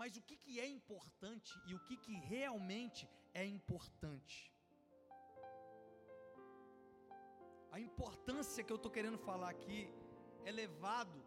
[0.00, 3.08] Mas o que, que é importante e o que, que realmente
[3.42, 4.52] é importante?
[7.70, 9.80] A importância que eu estou querendo falar aqui
[10.44, 11.17] é levado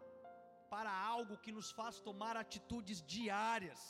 [0.72, 3.80] para algo que nos faz tomar atitudes diárias,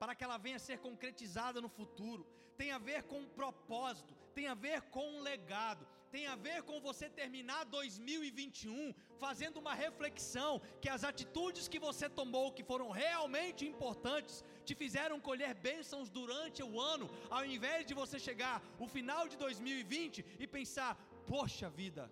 [0.00, 2.26] para que ela venha a ser concretizada no futuro.
[2.60, 6.58] Tem a ver com um propósito, tem a ver com um legado, tem a ver
[6.68, 8.92] com você terminar 2021
[9.24, 15.20] fazendo uma reflexão que as atitudes que você tomou, que foram realmente importantes, te fizeram
[15.20, 20.48] colher bênçãos durante o ano, ao invés de você chegar o final de 2020 e
[20.48, 20.96] pensar:
[21.32, 22.10] poxa vida,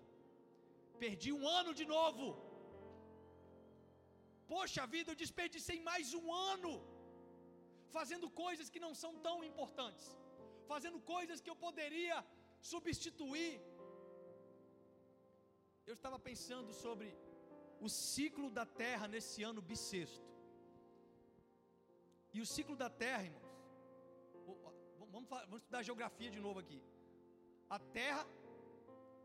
[1.04, 2.45] perdi um ano de novo.
[4.54, 6.72] Poxa vida, eu desperdicei mais um ano
[7.96, 10.06] fazendo coisas que não são tão importantes,
[10.72, 12.16] fazendo coisas que eu poderia
[12.72, 13.54] substituir.
[15.88, 17.08] Eu estava pensando sobre
[17.86, 20.30] o ciclo da terra nesse ano bissexto.
[22.36, 23.46] E o ciclo da terra, irmãos,
[25.12, 26.80] vamos, vamos estudar geografia de novo aqui.
[27.76, 28.24] A terra,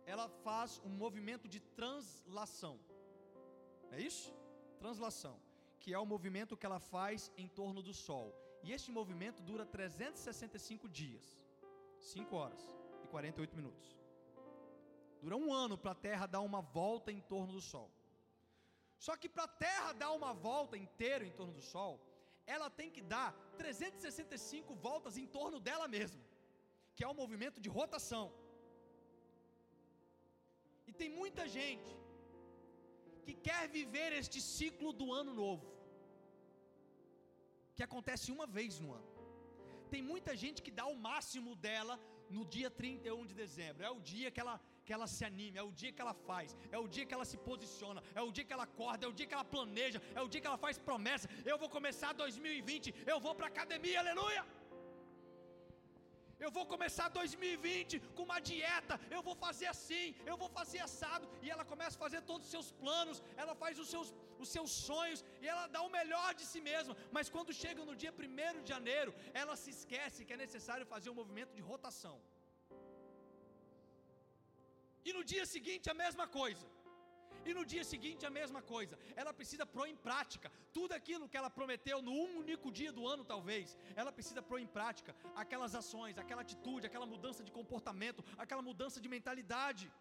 [0.06, 2.80] ela faz um movimento de translação.
[3.92, 4.41] É isso?
[4.84, 5.36] Translação.
[5.82, 8.28] Que é o movimento que ela faz em torno do Sol.
[8.64, 11.26] E este movimento dura 365 dias,
[12.00, 12.64] 5 horas
[13.04, 13.88] e 48 minutos.
[15.22, 17.90] Dura um ano para a Terra dar uma volta em torno do Sol.
[19.06, 21.94] Só que para a Terra dar uma volta inteira em torno do Sol,
[22.46, 26.24] ela tem que dar 365 voltas em torno dela mesma,
[26.96, 28.26] que é o um movimento de rotação.
[30.88, 32.01] E tem muita gente
[33.26, 35.66] que quer viver este ciclo do ano novo,
[37.76, 39.10] que acontece uma vez no ano.
[39.94, 41.96] Tem muita gente que dá o máximo dela
[42.36, 44.56] no dia 31 de dezembro, é o dia que ela,
[44.86, 47.26] que ela se anime, é o dia que ela faz, é o dia que ela
[47.32, 50.22] se posiciona, é o dia que ela acorda, é o dia que ela planeja, é
[50.22, 51.30] o dia que ela faz promessa.
[51.52, 54.46] Eu vou começar 2020, eu vou para a academia, aleluia!
[56.46, 61.26] Eu vou começar 2020 com uma dieta, eu vou fazer assim, eu vou fazer assado,
[61.44, 64.10] e ela começa a fazer todos os seus planos, ela faz os seus,
[64.44, 67.96] os seus sonhos, e ela dá o melhor de si mesma, mas quando chega no
[68.04, 72.18] dia 1 de janeiro, ela se esquece que é necessário fazer um movimento de rotação.
[75.08, 76.66] E no dia seguinte a mesma coisa.
[77.46, 78.98] E no dia seguinte a mesma coisa.
[79.16, 83.24] Ela precisa pôr em prática tudo aquilo que ela prometeu no único dia do ano,
[83.34, 83.78] talvez.
[83.96, 89.02] Ela precisa pôr em prática aquelas ações, aquela atitude, aquela mudança de comportamento, aquela mudança
[89.02, 89.92] de mentalidade.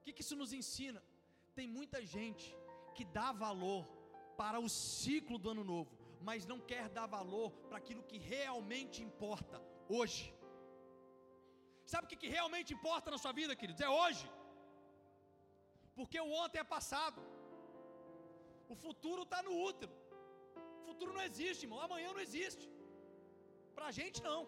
[0.00, 1.02] O que, que isso nos ensina?
[1.54, 2.46] Tem muita gente
[2.94, 3.82] que dá valor
[4.36, 9.02] para o ciclo do ano novo, mas não quer dar valor para aquilo que realmente
[9.02, 10.34] importa hoje.
[11.92, 13.82] Sabe o que, que realmente importa na sua vida, queridos?
[13.88, 14.26] É hoje.
[15.98, 17.20] Porque o ontem é passado.
[18.72, 19.92] O futuro está no útero.
[20.80, 21.80] O futuro não existe, irmão.
[21.88, 22.66] Amanhã não existe.
[23.76, 24.40] Para a gente não.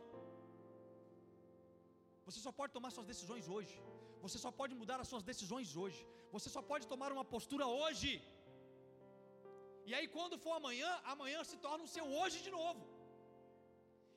[2.27, 3.75] Você só pode tomar suas decisões hoje.
[4.25, 6.01] Você só pode mudar as suas decisões hoje.
[6.37, 8.11] Você só pode tomar uma postura hoje.
[9.89, 12.83] E aí, quando for amanhã, amanhã se torna o seu hoje de novo.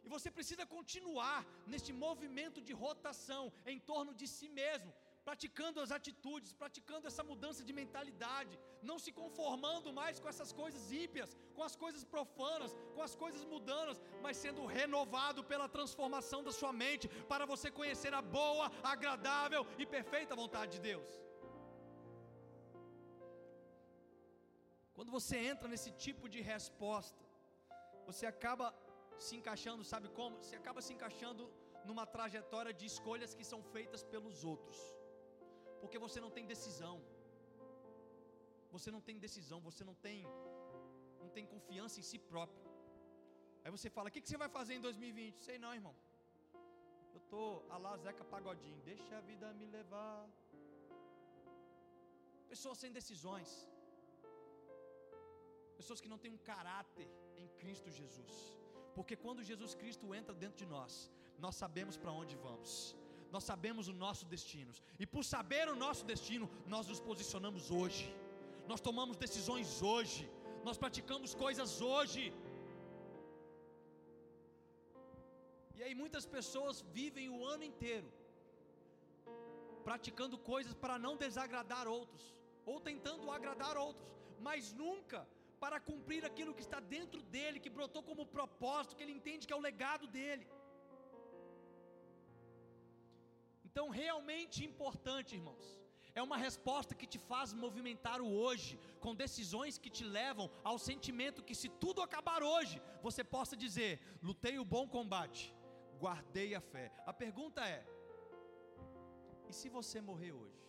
[0.10, 1.40] E você precisa continuar
[1.72, 3.44] neste movimento de rotação
[3.74, 4.92] em torno de si mesmo,
[5.28, 8.56] praticando as atitudes, praticando essa mudança de mentalidade,
[8.90, 13.46] não se conformando mais com essas coisas ímpias, com as coisas profanas, com as coisas
[13.54, 19.64] mudanas, mas sendo renovado pela transformação da sua mente, para você conhecer a boa, agradável
[19.78, 21.12] e perfeita vontade de Deus.
[24.98, 27.24] Quando você entra nesse tipo de resposta,
[28.10, 28.68] você acaba
[29.28, 30.38] se encaixando, sabe como?
[30.42, 31.44] Você acaba se encaixando
[31.88, 34.78] numa trajetória de escolhas que são feitas pelos outros,
[35.82, 36.98] porque você não tem decisão,
[38.76, 40.20] você não tem decisão, você não tem,
[41.22, 42.66] não tem confiança em si próprio.
[43.64, 45.40] Aí você fala: O que, que você vai fazer em 2020?
[45.48, 45.96] Sei não, irmão.
[47.16, 50.30] Eu tô a lá Zeca Pagodinho, deixa a vida me levar.
[52.48, 53.50] Pessoas sem decisões,
[55.80, 57.08] pessoas que não têm um caráter
[57.38, 58.59] em Cristo Jesus.
[59.00, 60.94] Porque quando Jesus Cristo entra dentro de nós,
[61.44, 62.72] nós sabemos para onde vamos.
[63.34, 64.72] Nós sabemos o nosso destino.
[65.04, 68.06] E por saber o nosso destino, nós nos posicionamos hoje.
[68.72, 70.24] Nós tomamos decisões hoje.
[70.68, 72.24] Nós praticamos coisas hoje.
[75.78, 78.10] E aí muitas pessoas vivem o ano inteiro
[79.90, 82.24] praticando coisas para não desagradar outros,
[82.72, 84.10] ou tentando agradar outros,
[84.48, 85.20] mas nunca
[85.64, 89.56] para cumprir aquilo que está dentro dele, que brotou como propósito, que ele entende que
[89.56, 90.48] é o legado dele.
[93.68, 95.68] Então, realmente importante, irmãos,
[96.20, 100.78] é uma resposta que te faz movimentar o hoje, com decisões que te levam ao
[100.90, 103.92] sentimento que, se tudo acabar hoje, você possa dizer:
[104.22, 105.44] lutei o bom combate,
[106.04, 106.92] guardei a fé.
[107.06, 107.82] A pergunta é:
[109.50, 110.69] e se você morrer hoje?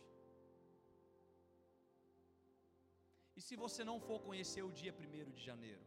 [3.41, 5.85] E se você não for conhecer o dia 1 de janeiro?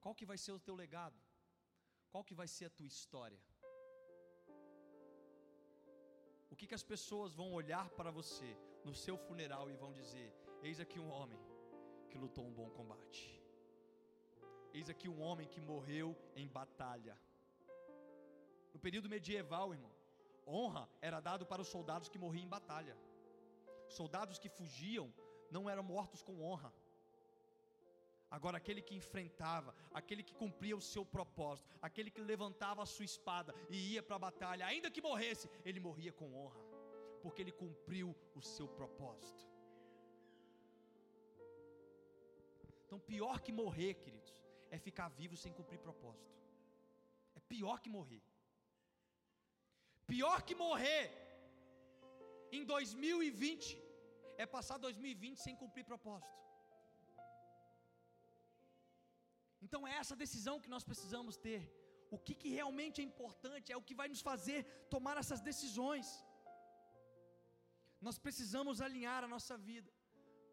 [0.00, 1.20] Qual que vai ser o teu legado?
[2.10, 3.42] Qual que vai ser a tua história?
[6.50, 8.50] O que, que as pessoas vão olhar para você
[8.88, 10.28] no seu funeral e vão dizer:
[10.62, 11.40] Eis aqui um homem
[12.08, 13.24] que lutou um bom combate.
[14.72, 17.16] Eis aqui um homem que morreu em batalha.
[18.72, 19.92] No período medieval, irmão,
[20.46, 22.96] honra era dado para os soldados que morriam em batalha.
[23.88, 25.12] Soldados que fugiam
[25.50, 26.72] não eram mortos com honra.
[28.30, 33.04] Agora, aquele que enfrentava, aquele que cumpria o seu propósito, aquele que levantava a sua
[33.04, 36.58] espada e ia para a batalha, ainda que morresse, ele morria com honra,
[37.20, 39.46] porque ele cumpriu o seu propósito.
[42.86, 44.34] Então, pior que morrer, queridos,
[44.70, 46.32] é ficar vivo sem cumprir propósito.
[47.34, 48.22] É pior que morrer.
[50.06, 51.04] Pior que morrer
[52.50, 53.80] em 2020
[54.36, 56.38] é passar 2020 sem cumprir propósito.
[59.64, 61.62] Então é essa decisão que nós precisamos ter.
[62.14, 64.58] O que, que realmente é importante, é o que vai nos fazer
[64.94, 66.06] tomar essas decisões.
[68.06, 69.90] Nós precisamos alinhar a nossa vida,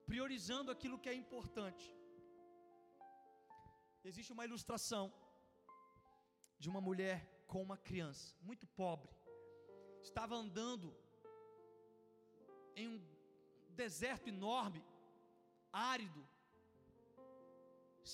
[0.06, 1.86] priorizando aquilo que é importante.
[4.10, 5.06] Existe uma ilustração
[6.62, 7.18] de uma mulher
[7.52, 9.12] com uma criança, muito pobre,
[10.08, 10.89] estava andando
[12.76, 13.00] em um
[13.84, 14.82] deserto enorme,
[15.72, 16.22] árido,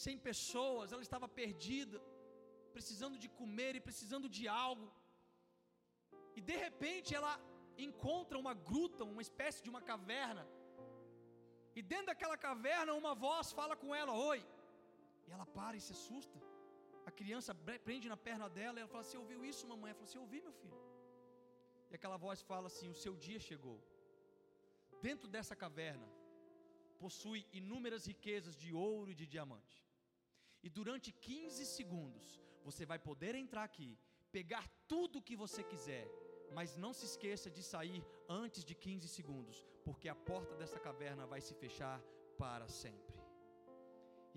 [0.04, 2.00] sem pessoas, ela estava perdida,
[2.76, 4.88] precisando de comer e precisando de algo.
[6.38, 7.34] E de repente ela
[7.88, 10.46] encontra uma gruta, uma espécie de uma caverna.
[11.78, 14.42] E dentro daquela caverna uma voz fala com ela: "Oi".
[15.28, 16.40] E ela para e se assusta.
[17.10, 17.54] A criança
[17.88, 20.44] prende na perna dela e ela fala: "Você ouviu isso, mamãe?" Ela fala: "Você ouviu,
[20.48, 20.85] meu filho?"
[21.96, 23.78] E aquela voz fala assim: "O seu dia chegou."
[25.02, 26.08] Dentro dessa caverna
[27.04, 29.78] possui inúmeras riquezas de ouro e de diamante.
[30.66, 32.28] E durante 15 segundos
[32.68, 33.98] você vai poder entrar aqui,
[34.30, 36.06] pegar tudo o que você quiser,
[36.58, 41.26] mas não se esqueça de sair antes de 15 segundos, porque a porta dessa caverna
[41.26, 41.98] vai se fechar
[42.38, 43.05] para sempre.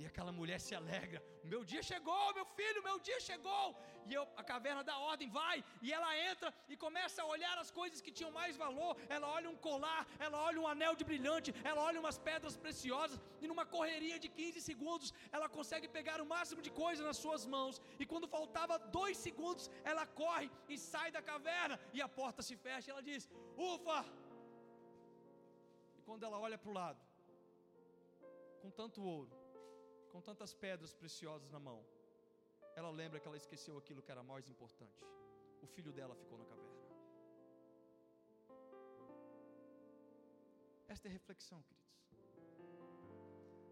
[0.00, 1.20] E aquela mulher se alegra:
[1.52, 3.64] meu dia chegou, meu filho, meu dia chegou.
[4.08, 7.70] E eu, a caverna da ordem vai, e ela entra e começa a olhar as
[7.78, 8.92] coisas que tinham mais valor.
[9.16, 13.18] Ela olha um colar, ela olha um anel de brilhante, ela olha umas pedras preciosas,
[13.42, 17.44] e numa correria de 15 segundos, ela consegue pegar o máximo de coisa nas suas
[17.56, 17.82] mãos.
[18.02, 22.56] E quando faltava dois segundos, ela corre e sai da caverna, e a porta se
[22.68, 22.88] fecha.
[22.88, 23.28] E ela diz:
[23.72, 24.00] Ufa!
[25.98, 27.00] E quando ela olha para o lado,
[28.62, 29.37] com tanto ouro,
[30.12, 31.80] com tantas pedras preciosas na mão,
[32.78, 35.04] ela lembra que ela esqueceu aquilo que era mais importante.
[35.66, 36.78] O filho dela ficou na caverna.
[40.94, 41.88] Esta é a reflexão, queridos.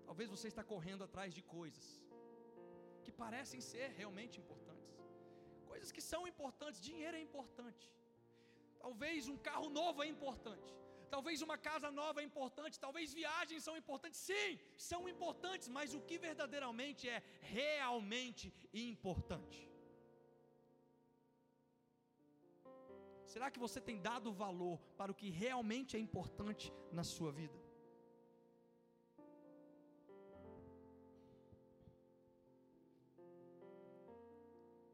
[0.09, 1.87] Talvez você está correndo atrás de coisas
[3.05, 4.95] que parecem ser realmente importantes.
[5.71, 7.87] Coisas que são importantes, dinheiro é importante.
[8.85, 10.73] Talvez um carro novo é importante.
[11.15, 14.21] Talvez uma casa nova é importante, talvez viagens são importantes.
[14.21, 19.61] Sim, são importantes, mas o que verdadeiramente é realmente importante?
[23.33, 27.59] Será que você tem dado valor para o que realmente é importante na sua vida?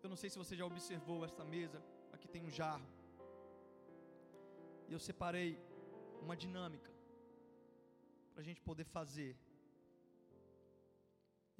[0.03, 1.81] Eu não sei se você já observou esta mesa.
[2.13, 2.89] Aqui tem um jarro.
[4.89, 5.51] E eu separei
[6.27, 6.93] uma dinâmica
[8.33, 9.33] para a gente poder fazer.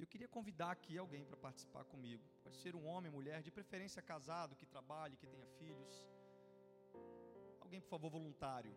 [0.01, 2.23] Eu queria convidar aqui alguém para participar comigo.
[2.43, 5.93] Pode ser um homem, mulher, de preferência casado, que trabalhe, que tenha filhos.
[7.61, 8.73] Alguém, por favor, voluntário.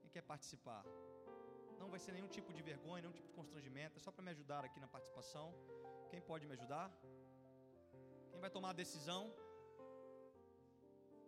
[0.00, 0.84] Quem quer participar?
[1.78, 3.96] Não vai ser nenhum tipo de vergonha, nenhum tipo de constrangimento.
[3.98, 5.46] É só para me ajudar aqui na participação.
[6.10, 6.86] Quem pode me ajudar?
[8.30, 9.22] Quem vai tomar a decisão?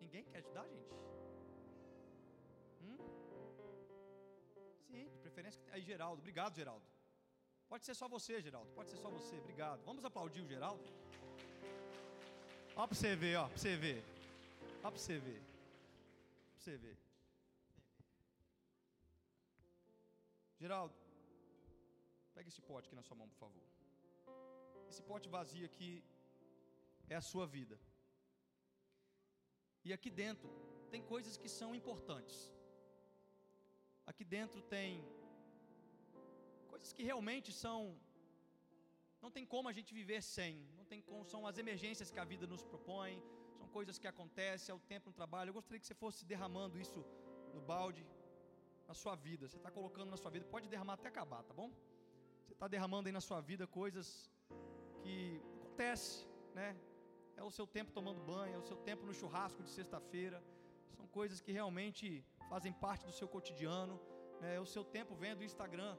[0.01, 0.97] Ninguém quer ajudar, gente?
[4.89, 5.63] Sim, de preferência.
[5.73, 6.21] Aí, Geraldo.
[6.21, 6.85] Obrigado, Geraldo.
[7.69, 8.71] Pode ser só você, Geraldo.
[8.73, 9.37] Pode ser só você.
[9.39, 9.83] Obrigado.
[9.85, 10.83] Vamos aplaudir o Geraldo?
[12.77, 14.05] Ó pra você ver, ó, pra você ver.
[14.85, 15.41] Ó pra você ver.
[15.41, 16.97] Pra você ver.
[20.59, 20.95] Geraldo,
[22.35, 23.63] pega esse pote aqui na sua mão, por favor.
[24.89, 26.03] Esse pote vazio aqui
[27.09, 27.79] é a sua vida.
[29.85, 30.49] E aqui dentro
[30.91, 32.51] tem coisas que são importantes.
[34.11, 35.05] Aqui dentro tem
[36.73, 37.79] coisas que realmente são
[39.25, 42.25] não tem como a gente viver sem, não tem como, são as emergências que a
[42.33, 43.15] vida nos propõe,
[43.59, 45.49] são coisas que acontecem, é o tempo no trabalho.
[45.51, 47.05] Eu gostaria que você fosse derramando isso
[47.55, 48.07] no balde,
[48.87, 49.49] na sua vida.
[49.49, 51.71] Você está colocando na sua vida, pode derramar até acabar, tá bom?
[52.45, 54.31] Você está derramando aí na sua vida coisas
[55.03, 56.77] que acontece, né?
[57.37, 60.43] É o seu tempo tomando banho, é o seu tempo no churrasco de sexta-feira.
[60.97, 64.01] São coisas que realmente fazem parte do seu cotidiano.
[64.41, 64.61] Né?
[64.61, 65.97] O seu tempo vendo o Instagram.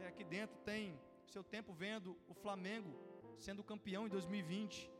[0.00, 2.92] É, aqui dentro tem seu tempo vendo o Flamengo
[3.38, 4.90] sendo campeão em 2020.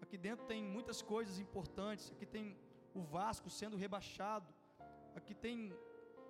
[0.00, 2.10] Aqui dentro tem muitas coisas importantes.
[2.10, 2.56] Aqui tem
[2.94, 4.48] o Vasco sendo rebaixado.
[5.14, 5.72] Aqui tem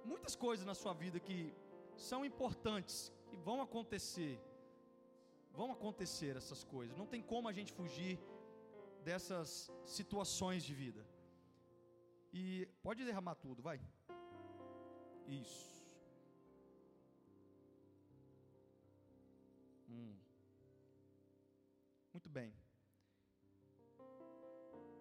[0.05, 1.55] muitas coisas na sua vida que
[1.97, 4.41] são importantes e vão acontecer.
[5.53, 6.97] Vão acontecer essas coisas.
[6.97, 8.19] Não tem como a gente fugir
[9.05, 11.03] dessas situações de vida.
[12.33, 13.81] E pode derramar tudo, vai.
[15.27, 15.71] Isso.
[19.89, 20.17] Hum.
[22.13, 22.55] Muito bem.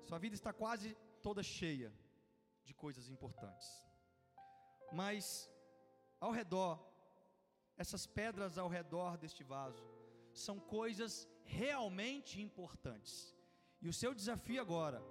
[0.08, 1.94] Sua vida está quase toda cheia
[2.64, 3.68] de coisas importantes.
[4.92, 5.50] Mas
[6.20, 6.80] ao redor,
[7.78, 9.84] essas pedras ao redor deste vaso,
[10.34, 13.36] são coisas realmente importantes.
[13.82, 15.02] E o seu desafio agora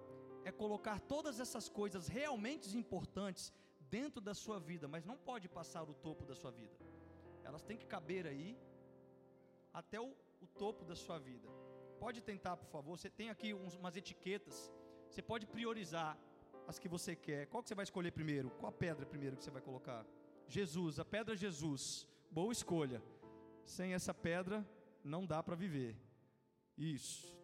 [0.45, 3.53] é colocar todas essas coisas realmente importantes
[3.91, 6.77] dentro da sua vida, mas não pode passar o topo da sua vida.
[7.45, 8.59] Elas têm que caber aí
[9.73, 11.49] até o, o topo da sua vida.
[11.99, 12.97] Pode tentar, por favor.
[12.97, 14.73] Você tem aqui uns, umas etiquetas.
[15.09, 16.17] Você pode priorizar
[16.67, 17.47] as que você quer.
[17.47, 18.51] Qual que você vai escolher primeiro?
[18.51, 20.05] Qual a pedra primeiro que você vai colocar?
[20.47, 22.07] Jesus, a pedra Jesus.
[22.31, 23.03] Boa escolha.
[23.65, 24.67] Sem essa pedra
[25.03, 25.97] não dá para viver.
[26.77, 27.35] Isso.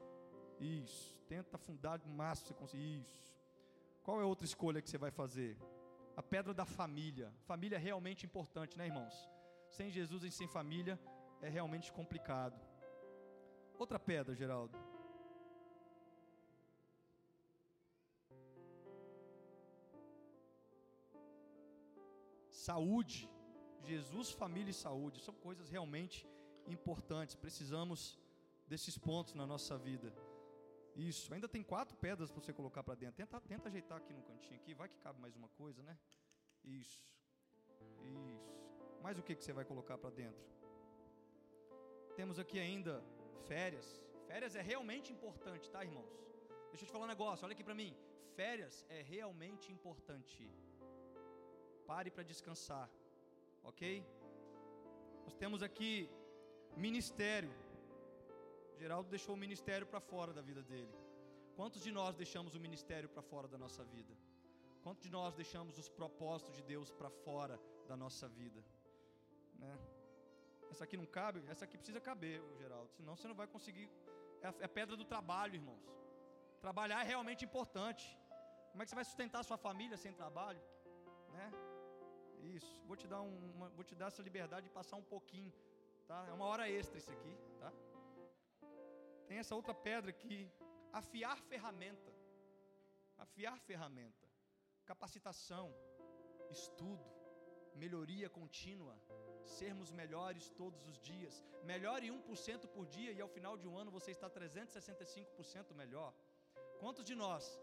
[0.61, 1.19] Isso.
[1.27, 3.01] Tenta afundar o máximo que você conseguir.
[3.01, 3.35] Isso.
[4.03, 5.57] Qual é a outra escolha que você vai fazer?
[6.17, 7.33] A pedra da família.
[7.45, 9.15] Família é realmente importante, né, irmãos?
[9.69, 10.99] Sem Jesus e sem família
[11.43, 12.61] é realmente complicado.
[13.79, 14.79] Outra pedra, Geraldo.
[22.49, 23.29] Saúde.
[23.83, 26.27] Jesus, família e saúde são coisas realmente
[26.67, 27.35] importantes.
[27.35, 28.19] Precisamos
[28.67, 30.11] desses pontos na nossa vida.
[30.97, 33.17] Isso, ainda tem quatro pedras para você colocar para dentro.
[33.17, 35.99] Tenta, tenta ajeitar aqui no cantinho aqui, vai que cabe mais uma coisa, né?
[36.65, 37.03] Isso.
[38.03, 38.55] Isso.
[39.03, 40.45] Mais o que que você vai colocar para dentro?
[42.17, 43.03] Temos aqui ainda
[43.49, 44.03] férias.
[44.29, 46.13] Férias é realmente importante, tá, irmãos?
[46.71, 47.95] Deixa eu te falar um negócio, olha aqui para mim.
[48.37, 50.49] Férias é realmente importante.
[51.87, 52.89] Pare para descansar,
[53.63, 54.05] ok?
[55.25, 56.09] Nós temos aqui
[56.77, 57.53] ministério.
[58.79, 60.95] Geraldo deixou o ministério para fora da vida dele.
[61.57, 64.15] Quantos de nós deixamos o ministério para fora da nossa vida?
[64.83, 68.63] Quantos de nós deixamos os propósitos de Deus para fora da nossa vida?
[69.59, 69.79] Né?
[70.71, 72.91] Essa aqui não cabe, essa aqui precisa caber, Geraldo.
[72.97, 73.89] Senão você não vai conseguir.
[74.43, 75.85] É a, é a pedra do trabalho, irmãos.
[76.61, 78.05] Trabalhar é realmente importante.
[78.71, 80.61] Como é que você vai sustentar a sua família sem trabalho?
[81.33, 81.47] Né?
[82.57, 82.75] Isso.
[82.89, 85.53] Vou te dar uma, vou te dar essa liberdade de passar um pouquinho,
[86.09, 86.27] tá?
[86.29, 87.73] É uma hora extra isso aqui, tá?
[89.29, 90.51] Tem essa outra pedra aqui,
[90.93, 92.13] afiar ferramenta.
[93.19, 94.29] Afiar ferramenta.
[94.85, 95.75] Capacitação,
[96.51, 97.05] estudo,
[97.75, 98.95] melhoria contínua,
[99.45, 101.43] sermos melhores todos os dias.
[101.63, 106.13] Melhore 1% por dia e ao final de um ano você está 365% melhor.
[106.79, 107.59] Quantos de nós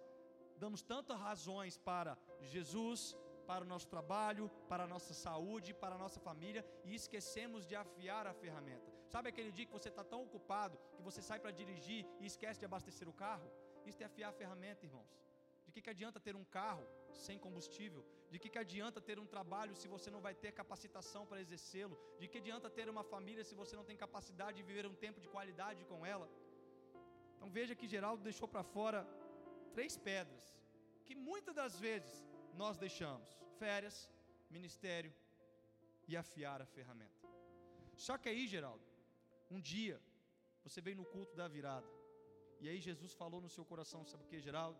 [0.58, 5.98] damos tantas razões para Jesus, para o nosso trabalho, para a nossa saúde, para a
[5.98, 8.91] nossa família e esquecemos de afiar a ferramenta?
[9.14, 12.60] Sabe aquele dia que você está tão ocupado que você sai para dirigir e esquece
[12.62, 13.50] de abastecer o carro?
[13.90, 15.12] Isso é afiar a ferramenta, irmãos.
[15.66, 16.86] De que, que adianta ter um carro
[17.26, 18.04] sem combustível?
[18.32, 21.98] De que, que adianta ter um trabalho se você não vai ter capacitação para exercê-lo?
[22.20, 25.20] De que adianta ter uma família se você não tem capacidade de viver um tempo
[25.20, 26.28] de qualidade com ela?
[27.36, 29.02] Então veja que Geraldo deixou para fora
[29.74, 30.44] três pedras
[31.06, 32.14] que muitas das vezes
[32.62, 33.98] nós deixamos: férias,
[34.50, 35.14] ministério
[36.08, 37.20] e afiar a ferramenta.
[37.96, 38.91] Só que aí, Geraldo,
[39.56, 39.98] um dia
[40.64, 41.90] você veio no culto da virada
[42.62, 44.80] e aí Jesus falou no seu coração, sabe o que, Geraldo?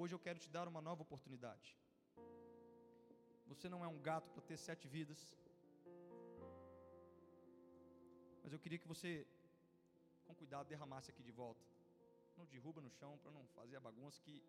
[0.00, 1.68] Hoje eu quero te dar uma nova oportunidade.
[3.52, 5.20] Você não é um gato para ter sete vidas.
[8.42, 9.26] Mas eu queria que você,
[10.26, 11.64] com cuidado, derramasse aqui de volta.
[12.36, 14.42] Não derruba no chão para não fazer a bagunça que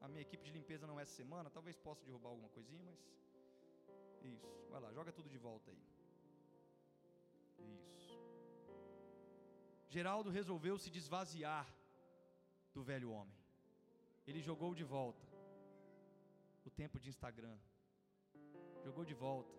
[0.00, 1.50] a minha equipe de limpeza não é essa semana.
[1.50, 2.98] Talvez possa derrubar alguma coisinha, mas.
[4.22, 4.46] Isso.
[4.70, 5.82] Vai lá, joga tudo de volta aí.
[7.58, 8.05] Isso.
[9.88, 11.66] Geraldo resolveu se desvaziar
[12.74, 13.38] do velho homem.
[14.26, 15.24] Ele jogou de volta
[16.64, 17.56] o tempo de Instagram.
[18.84, 19.54] Jogou de volta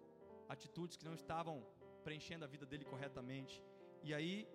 [0.50, 1.56] atitudes que não estavam
[2.04, 3.64] preenchendo a vida dele corretamente.
[4.04, 4.48] E aí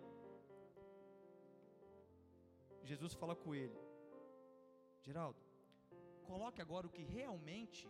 [2.85, 3.79] Jesus fala com ele:
[5.01, 5.41] Geraldo,
[6.25, 7.89] coloque agora o que realmente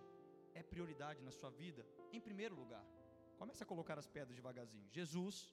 [0.55, 2.85] é prioridade na sua vida em primeiro lugar.
[3.39, 4.89] Comece a colocar as pedras devagarzinho.
[4.91, 5.53] Jesus,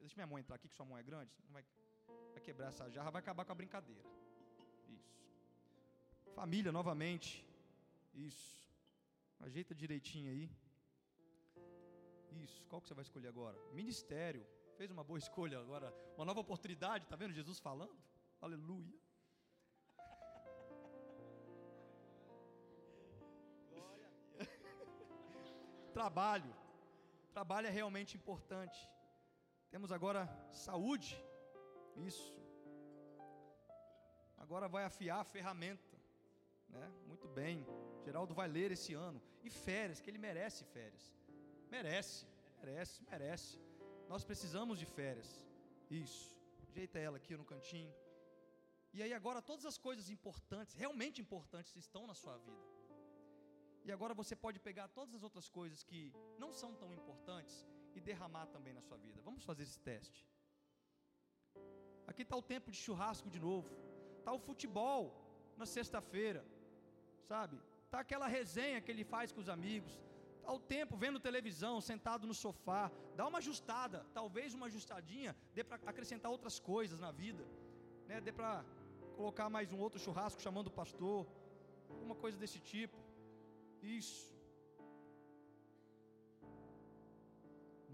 [0.00, 1.64] deixa minha mãe entrar aqui, que sua mão é grande, não vai,
[2.32, 4.02] vai quebrar essa jarra, vai acabar com a brincadeira.
[4.88, 5.16] Isso.
[6.34, 7.46] Família novamente.
[8.14, 8.66] Isso.
[9.40, 10.50] Ajeita direitinho aí.
[12.44, 12.64] Isso.
[12.68, 13.58] Qual que você vai escolher agora?
[13.72, 14.46] Ministério.
[14.76, 15.92] Fez uma boa escolha agora.
[16.16, 17.06] Uma nova oportunidade.
[17.06, 17.96] Tá vendo Jesus falando?
[18.40, 18.98] Aleluia.
[25.92, 26.54] Trabalho.
[27.32, 28.78] Trabalho é realmente importante.
[29.70, 31.16] Temos agora saúde.
[31.96, 32.34] Isso.
[34.36, 35.96] Agora vai afiar a ferramenta.
[36.68, 36.92] Né?
[37.06, 37.66] Muito bem.
[38.04, 39.20] Geraldo vai ler esse ano.
[39.42, 41.04] E férias, que ele merece férias.
[41.70, 42.26] Merece,
[42.58, 43.58] merece, merece.
[44.08, 45.44] Nós precisamos de férias.
[45.90, 46.36] Isso.
[46.68, 47.94] Ajeita ela aqui no cantinho.
[48.92, 52.64] E aí agora todas as coisas importantes, realmente importantes, estão na sua vida.
[53.84, 58.00] E agora você pode pegar todas as outras coisas que não são tão importantes e
[58.00, 59.20] derramar também na sua vida.
[59.28, 60.20] Vamos fazer esse teste.
[62.06, 63.68] Aqui está o tempo de churrasco de novo.
[64.18, 65.02] Está o futebol
[65.56, 66.44] na sexta-feira.
[67.30, 67.56] Sabe?
[67.86, 69.94] Está aquela resenha que ele faz com os amigos.
[70.38, 72.92] Está o tempo vendo televisão, sentado no sofá.
[73.16, 77.44] Dá uma ajustada, talvez uma ajustadinha, dê para acrescentar outras coisas na vida.
[78.06, 78.20] Né?
[78.20, 78.64] Dê para
[79.16, 81.26] colocar mais um outro churrasco chamando o pastor.
[82.02, 82.98] Uma coisa desse tipo.
[83.82, 84.35] Isso.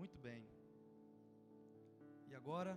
[0.03, 0.44] Muito bem.
[2.26, 2.72] E agora?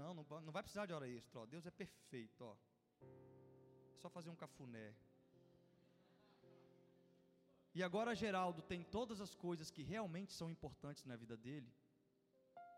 [0.00, 1.40] Não, não, não vai precisar de hora extra.
[1.40, 1.46] Ó.
[1.54, 2.44] Deus é perfeito.
[2.44, 2.54] Ó.
[3.02, 4.94] É só fazer um cafuné.
[7.74, 11.70] E agora Geraldo tem todas as coisas que realmente são importantes na vida dele.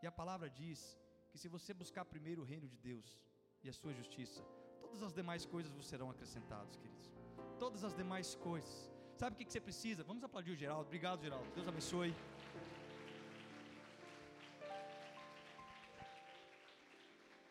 [0.02, 0.98] E a palavra diz
[1.30, 3.20] que se você buscar primeiro o reino de Deus
[3.62, 4.42] e a sua justiça,
[4.80, 7.12] todas as demais coisas vos serão acrescentadas, queridos.
[7.58, 8.90] Todas as demais coisas.
[9.14, 10.02] Sabe o que você precisa?
[10.04, 10.86] Vamos aplaudir o Geraldo.
[10.86, 11.50] Obrigado, Geraldo.
[11.54, 12.14] Deus abençoe.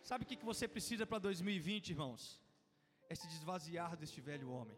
[0.09, 2.41] Sabe o que você precisa para 2020, irmãos?
[3.09, 4.77] É se desvaziar deste velho homem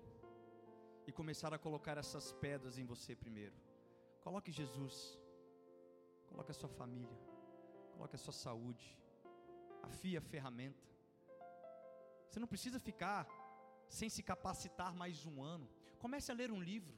[1.05, 3.53] e começar a colocar essas pedras em você primeiro.
[4.23, 4.95] Coloque Jesus,
[6.29, 7.19] coloque a sua família,
[7.93, 8.87] coloque a sua saúde,
[9.83, 10.83] afie a ferramenta.
[12.27, 13.27] Você não precisa ficar
[13.87, 15.69] sem se capacitar mais um ano.
[15.99, 16.97] Comece a ler um livro.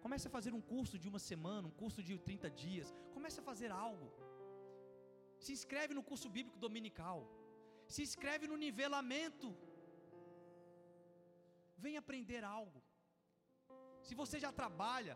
[0.00, 2.94] Comece a fazer um curso de uma semana, um curso de 30 dias.
[3.12, 4.08] Comece a fazer algo.
[5.44, 7.18] Se inscreve no curso bíblico dominical.
[7.94, 9.48] Se inscreve no nivelamento.
[11.84, 12.80] Venha aprender algo.
[14.06, 15.14] Se você já trabalha,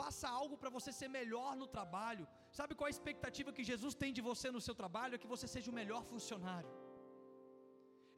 [0.00, 2.26] faça algo para você ser melhor no trabalho.
[2.58, 5.14] Sabe qual a expectativa que Jesus tem de você no seu trabalho?
[5.14, 6.70] É que você seja o melhor funcionário.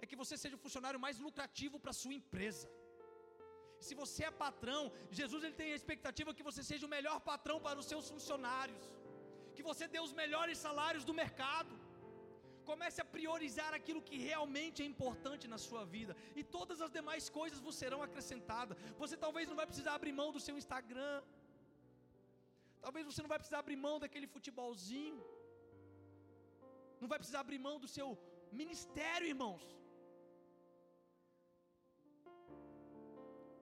[0.03, 2.68] É que você seja o funcionário mais lucrativo para a sua empresa.
[3.86, 4.82] Se você é patrão,
[5.18, 8.84] Jesus ele tem a expectativa que você seja o melhor patrão para os seus funcionários.
[9.61, 11.72] Que você dê os melhores salários do mercado.
[12.68, 17.24] Comece a priorizar aquilo que realmente é importante na sua vida, e todas as demais
[17.38, 18.76] coisas vos serão acrescentadas.
[19.02, 21.16] Você talvez não vai precisar abrir mão do seu Instagram,
[22.84, 25.20] talvez você não vai precisar abrir mão daquele futebolzinho,
[27.02, 28.08] não vai precisar abrir mão do seu
[28.62, 29.66] ministério, irmãos.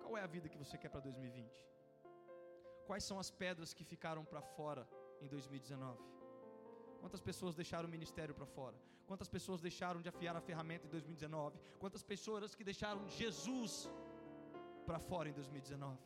[0.03, 1.67] Qual é a vida que você quer para 2020?
[2.91, 4.85] Quais são as pedras que ficaram para fora
[5.21, 5.99] em 2019?
[7.01, 8.77] Quantas pessoas deixaram o ministério para fora?
[9.07, 11.59] Quantas pessoas deixaram de afiar a ferramenta em 2019?
[11.79, 13.89] Quantas pessoas que deixaram Jesus
[14.87, 15.99] para fora em 2019?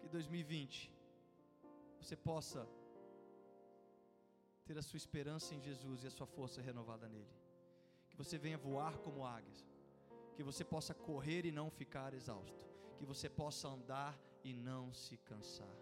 [0.00, 0.92] Que 2020
[2.00, 2.66] você possa
[4.66, 7.34] ter a sua esperança em Jesus e a sua força renovada nele.
[8.10, 9.64] Que você venha voar como águias.
[10.36, 12.66] Que você possa correr e não ficar exausto
[12.96, 15.76] que você possa andar e não se cansar.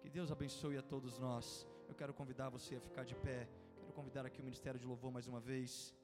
[0.00, 1.66] Que Deus abençoe a todos nós.
[1.88, 3.48] Eu quero convidar você a ficar de pé.
[3.78, 5.94] Quero convidar aqui o Ministério de Louvor mais uma vez.